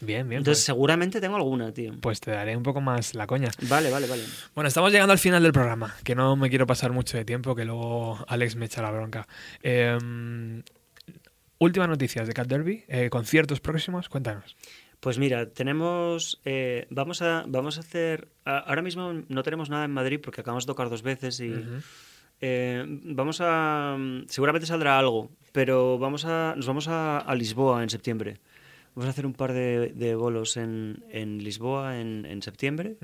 [0.02, 0.40] Bien, bien.
[0.40, 1.94] Entonces pues, seguramente tengo alguna, tío.
[2.00, 3.50] pues te daré un poco más la coña.
[3.70, 4.24] Vale, vale, vale.
[4.56, 7.56] Bueno, estamos llegando al final del programa, que no me quiero pasar mucho de tiempo,
[7.56, 9.28] que luego Alex me echa la bronca.
[9.64, 9.98] Eh,
[11.58, 14.56] últimas noticias de Cat Derby, eh, conciertos próximos, cuéntanos.
[15.00, 16.42] Pues mira, tenemos.
[16.46, 18.28] eh, vamos, a, vamos a hacer.
[18.46, 21.54] a- ahora mismo no tenemos nada en Madrid porque acabamos de tocar dos veces y.
[22.42, 23.98] eh, vamos a.
[24.28, 28.40] Seguramente saldrá algo, pero vamos a, nos vamos a, a Lisboa en septiembre.
[29.00, 32.98] Vamos a hacer un par de, de bolos en, en Lisboa en, en septiembre.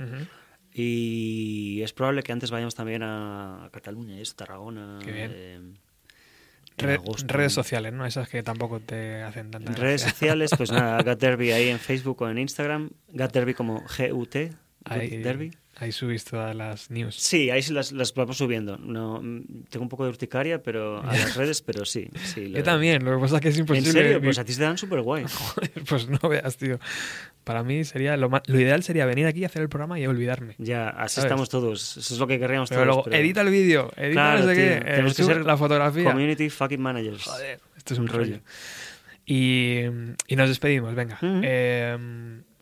[0.74, 5.00] Y es probable que antes vayamos también a Cataluña, es Tarragona.
[5.02, 5.32] Qué bien.
[5.34, 6.98] eh,
[7.28, 8.06] redes sociales, ¿no?
[8.06, 10.10] Esas que tampoco te hacen tanta redes gracia.
[10.10, 12.90] sociales, pues nada, Gat Derby ahí en Facebook o en Instagram.
[13.14, 14.52] Gat Derby como G-U-T,
[15.24, 15.52] Derby.
[15.78, 17.16] Ahí subís todas las news.
[17.16, 18.78] Sí, ahí las, las vamos subiendo.
[18.78, 19.20] No,
[19.70, 22.10] tengo un poco de urticaria pero a las redes, pero sí.
[22.24, 23.92] sí Yo también, lo que pasa es que es ¿En imposible.
[23.92, 24.20] serio?
[24.20, 25.26] ni- Pues a ti te dan súper guay.
[25.34, 26.80] Joder, pues no veas, tío.
[27.44, 30.08] Para mí sería lo, ma- lo ideal sería venir aquí a hacer el programa y
[30.08, 30.56] olvidarme.
[30.58, 31.26] Ya, así ¿Sabes?
[31.26, 31.98] estamos todos.
[31.98, 32.88] Eso es lo que querríamos Pero todos.
[32.88, 35.46] luego, pero- edita el vídeo, edita Claro, no sé tío, qué, tenemos eh, que ser
[35.46, 36.04] la fotografía.
[36.06, 37.24] Community fucking managers.
[37.24, 38.20] Joder, esto es un rollo.
[38.24, 38.40] rollo.
[39.28, 39.82] Y,
[40.28, 41.18] y nos despedimos, venga.
[41.22, 41.98] Eh,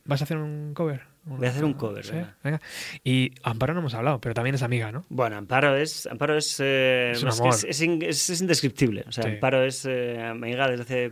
[0.05, 1.12] ¿Vas a hacer un cover?
[1.25, 2.15] Voy a hacer un cover, ¿Sí?
[2.43, 2.59] venga.
[3.03, 5.05] Y Amparo no hemos hablado, pero también es amiga, ¿no?
[5.09, 9.05] Bueno, Amparo es, Amparo es, eh, Es un que es, es in- es- es indescriptible.
[9.07, 9.29] O sea, Sí.
[9.31, 11.11] Amparo es eh, amiga desde hace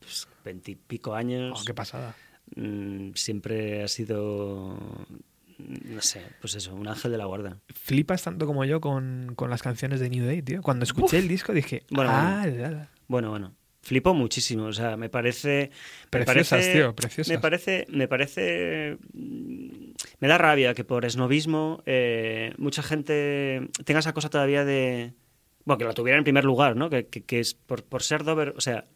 [0.00, 1.60] pues, veintipico años.
[1.60, 2.14] Oh, qué pasada.
[2.56, 4.76] mm, siempre ha sido,
[5.58, 7.56] no sé, pues eso, un ángel de la guarda.
[7.72, 10.62] Flipas tanto como yo con, con las canciones de New Day, tío.
[10.62, 12.62] Cuando escuché el disco dije, Bueno, ah, bueno.
[12.62, 12.88] la, la".
[13.08, 13.54] Bueno, bueno.
[13.84, 15.70] Flipo muchísimo, o sea, me parece...
[16.04, 17.28] me Preciosas, parece- tío, preciosas.
[17.32, 18.96] Me parece, me parece...
[19.12, 25.12] Me da rabia que por esnovismo eh, mucha gente tenga esa cosa todavía de...
[25.66, 26.90] Bueno, que la tuviera en primer lugar, ¿no?
[26.90, 28.86] Que, que- que es por, por ser Dover, o sea...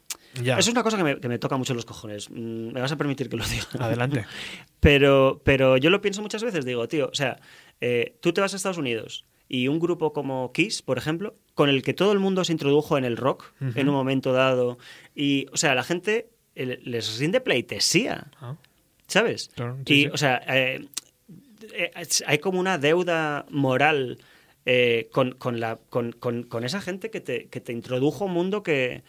[0.43, 0.55] Ya.
[0.59, 2.31] Eso es una cosa que me, que me toca mucho los cojones.
[2.31, 3.65] Mm, Me vas a permitir que lo diga.
[3.78, 4.24] Adelante.
[4.81, 7.40] Pero, pero yo lo pienso muchas veces, digo, tío, o sea,
[7.81, 11.68] eh, tú te vas a Estados Unidos y un grupo como Kiss, por ejemplo, con
[11.70, 13.78] el que todo el mundo se introdujo en el rock Ujú.
[13.78, 14.78] en un momento dado,
[15.14, 18.56] y, o sea, la gente les rinde pleitesía, Ah,
[19.06, 19.50] ¿sabes?
[19.54, 20.10] claro, sí, y, sí.
[20.12, 20.86] o sea, eh,
[21.72, 21.90] eh,
[22.26, 24.18] hay como una deuda moral
[24.66, 28.62] eh, con, con la, con, con- esa gente que te, que te introdujo un mundo
[28.62, 29.02] que,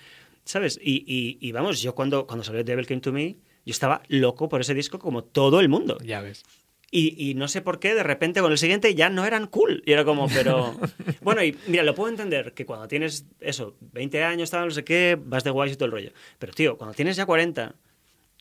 [0.45, 0.79] ¿sabes?
[0.81, 3.35] Y, y- y vamos, yo cuando, cuando salió Devil Came to Me,
[3.65, 5.97] yo estaba loco por ese disco como todo el mundo.
[6.03, 6.43] ya ves.
[6.91, 9.83] Y, y no sé por qué, de repente con el siguiente ya no eran cool.
[9.85, 10.75] Y era como, pero.
[11.21, 14.83] bueno, y mira, lo puedo entender que cuando tienes eso, 20 años, tal, no sé
[14.83, 16.11] qué, vas de guays y todo el rollo.
[16.39, 17.75] Pero, tío, cuando tienes ya 40,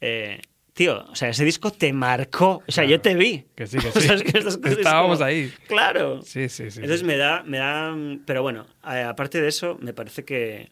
[0.00, 0.40] eh,
[0.72, 2.62] tío, o sea, ese disco te marcó.
[2.66, 3.44] O sea, yo te vi.
[3.54, 4.00] Que sí, que O sí.
[4.00, 5.52] sea, es que estas cosas es Estábamos como- ahí.
[5.66, 6.22] Claro.
[6.22, 6.78] Sí, sí, sí.
[6.80, 7.06] Entonces sí.
[7.06, 7.94] me da, me da.
[8.24, 10.70] Pero bueno, aparte de eso, me parece que.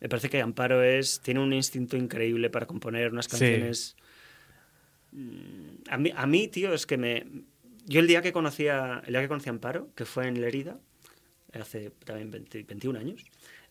[0.00, 1.20] Me parece que Amparo es.
[1.20, 3.96] tiene un instinto increíble para componer unas canciones.
[5.88, 7.26] A mí, a mí, tío, es que me.
[7.86, 10.40] Yo el día que conocí a, el día que conocí a Amparo, que fue en
[10.40, 10.78] Lerida,
[11.52, 13.24] hace también 20 21 años,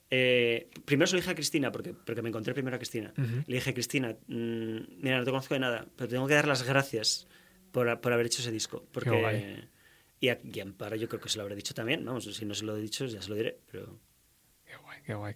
[0.10, 3.14] eh, primero se lo dije a Cristina, porque, porque me encontré primero a Cristina.
[3.16, 6.64] Le dije, Cristina, mm, mira, no te conozco de nada, pero tengo que dar las
[6.64, 7.28] gracias
[7.72, 8.86] por, por haber hecho ese disco.
[8.92, 9.68] Porque,
[10.20, 12.46] y, a, y a Amparo yo creo que se lo habré dicho también, vamos, si
[12.46, 14.00] no se lo he dicho ya se lo diré, pero...
[14.66, 15.36] Qué guay, qué guay.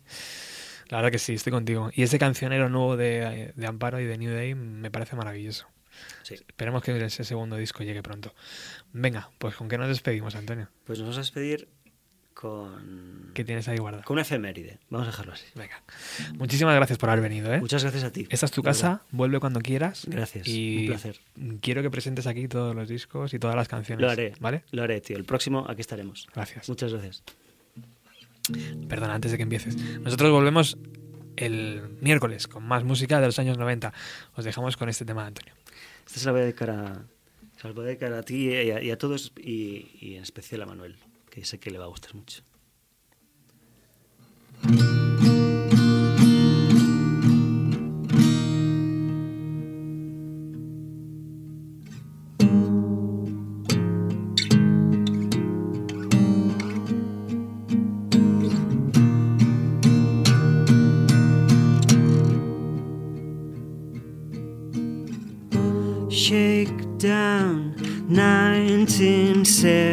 [0.88, 1.90] La verdad que sí, estoy contigo.
[1.94, 5.68] Y ese cancionero nuevo de, de Amparo y de New Day me parece maravilloso.
[6.24, 6.36] Sí.
[6.36, 8.34] Esperemos que ese segundo disco llegue pronto.
[8.94, 10.68] Venga, pues ¿con qué nos despedimos, Antonio?
[10.86, 11.68] Pues nos vamos a despedir
[12.34, 14.04] con, ¿Qué tienes ahí guardado?
[14.06, 15.46] con una efeméride, vamos a dejarlo así.
[15.56, 15.82] Venga.
[16.36, 17.60] Muchísimas gracias por haber venido, ¿eh?
[17.60, 18.26] Muchas gracias a ti.
[18.30, 18.80] Esta es tu verdad.
[18.80, 20.06] casa, vuelve cuando quieras.
[20.08, 21.20] Gracias, Y un placer.
[21.62, 24.02] quiero que presentes aquí todos los discos y todas las canciones.
[24.02, 24.64] Lo haré, ¿Vale?
[24.72, 25.18] lo haré, tío.
[25.18, 26.28] El próximo aquí estaremos.
[26.34, 26.68] Gracias.
[26.70, 27.24] Muchas gracias.
[28.90, 29.76] Perdona, antes de que empieces.
[30.00, 30.78] Nosotros volvemos
[31.38, 33.94] el miércoles con más música de los años 90.
[34.36, 35.54] Os dejamos con este tema de Antonio.
[36.20, 37.06] Se la voy a dedicar a,
[37.58, 40.98] se la a ti y a, y a todos, y, y en especial a Manuel,
[41.30, 42.44] que sé que le va a gustar mucho.
[69.62, 69.91] said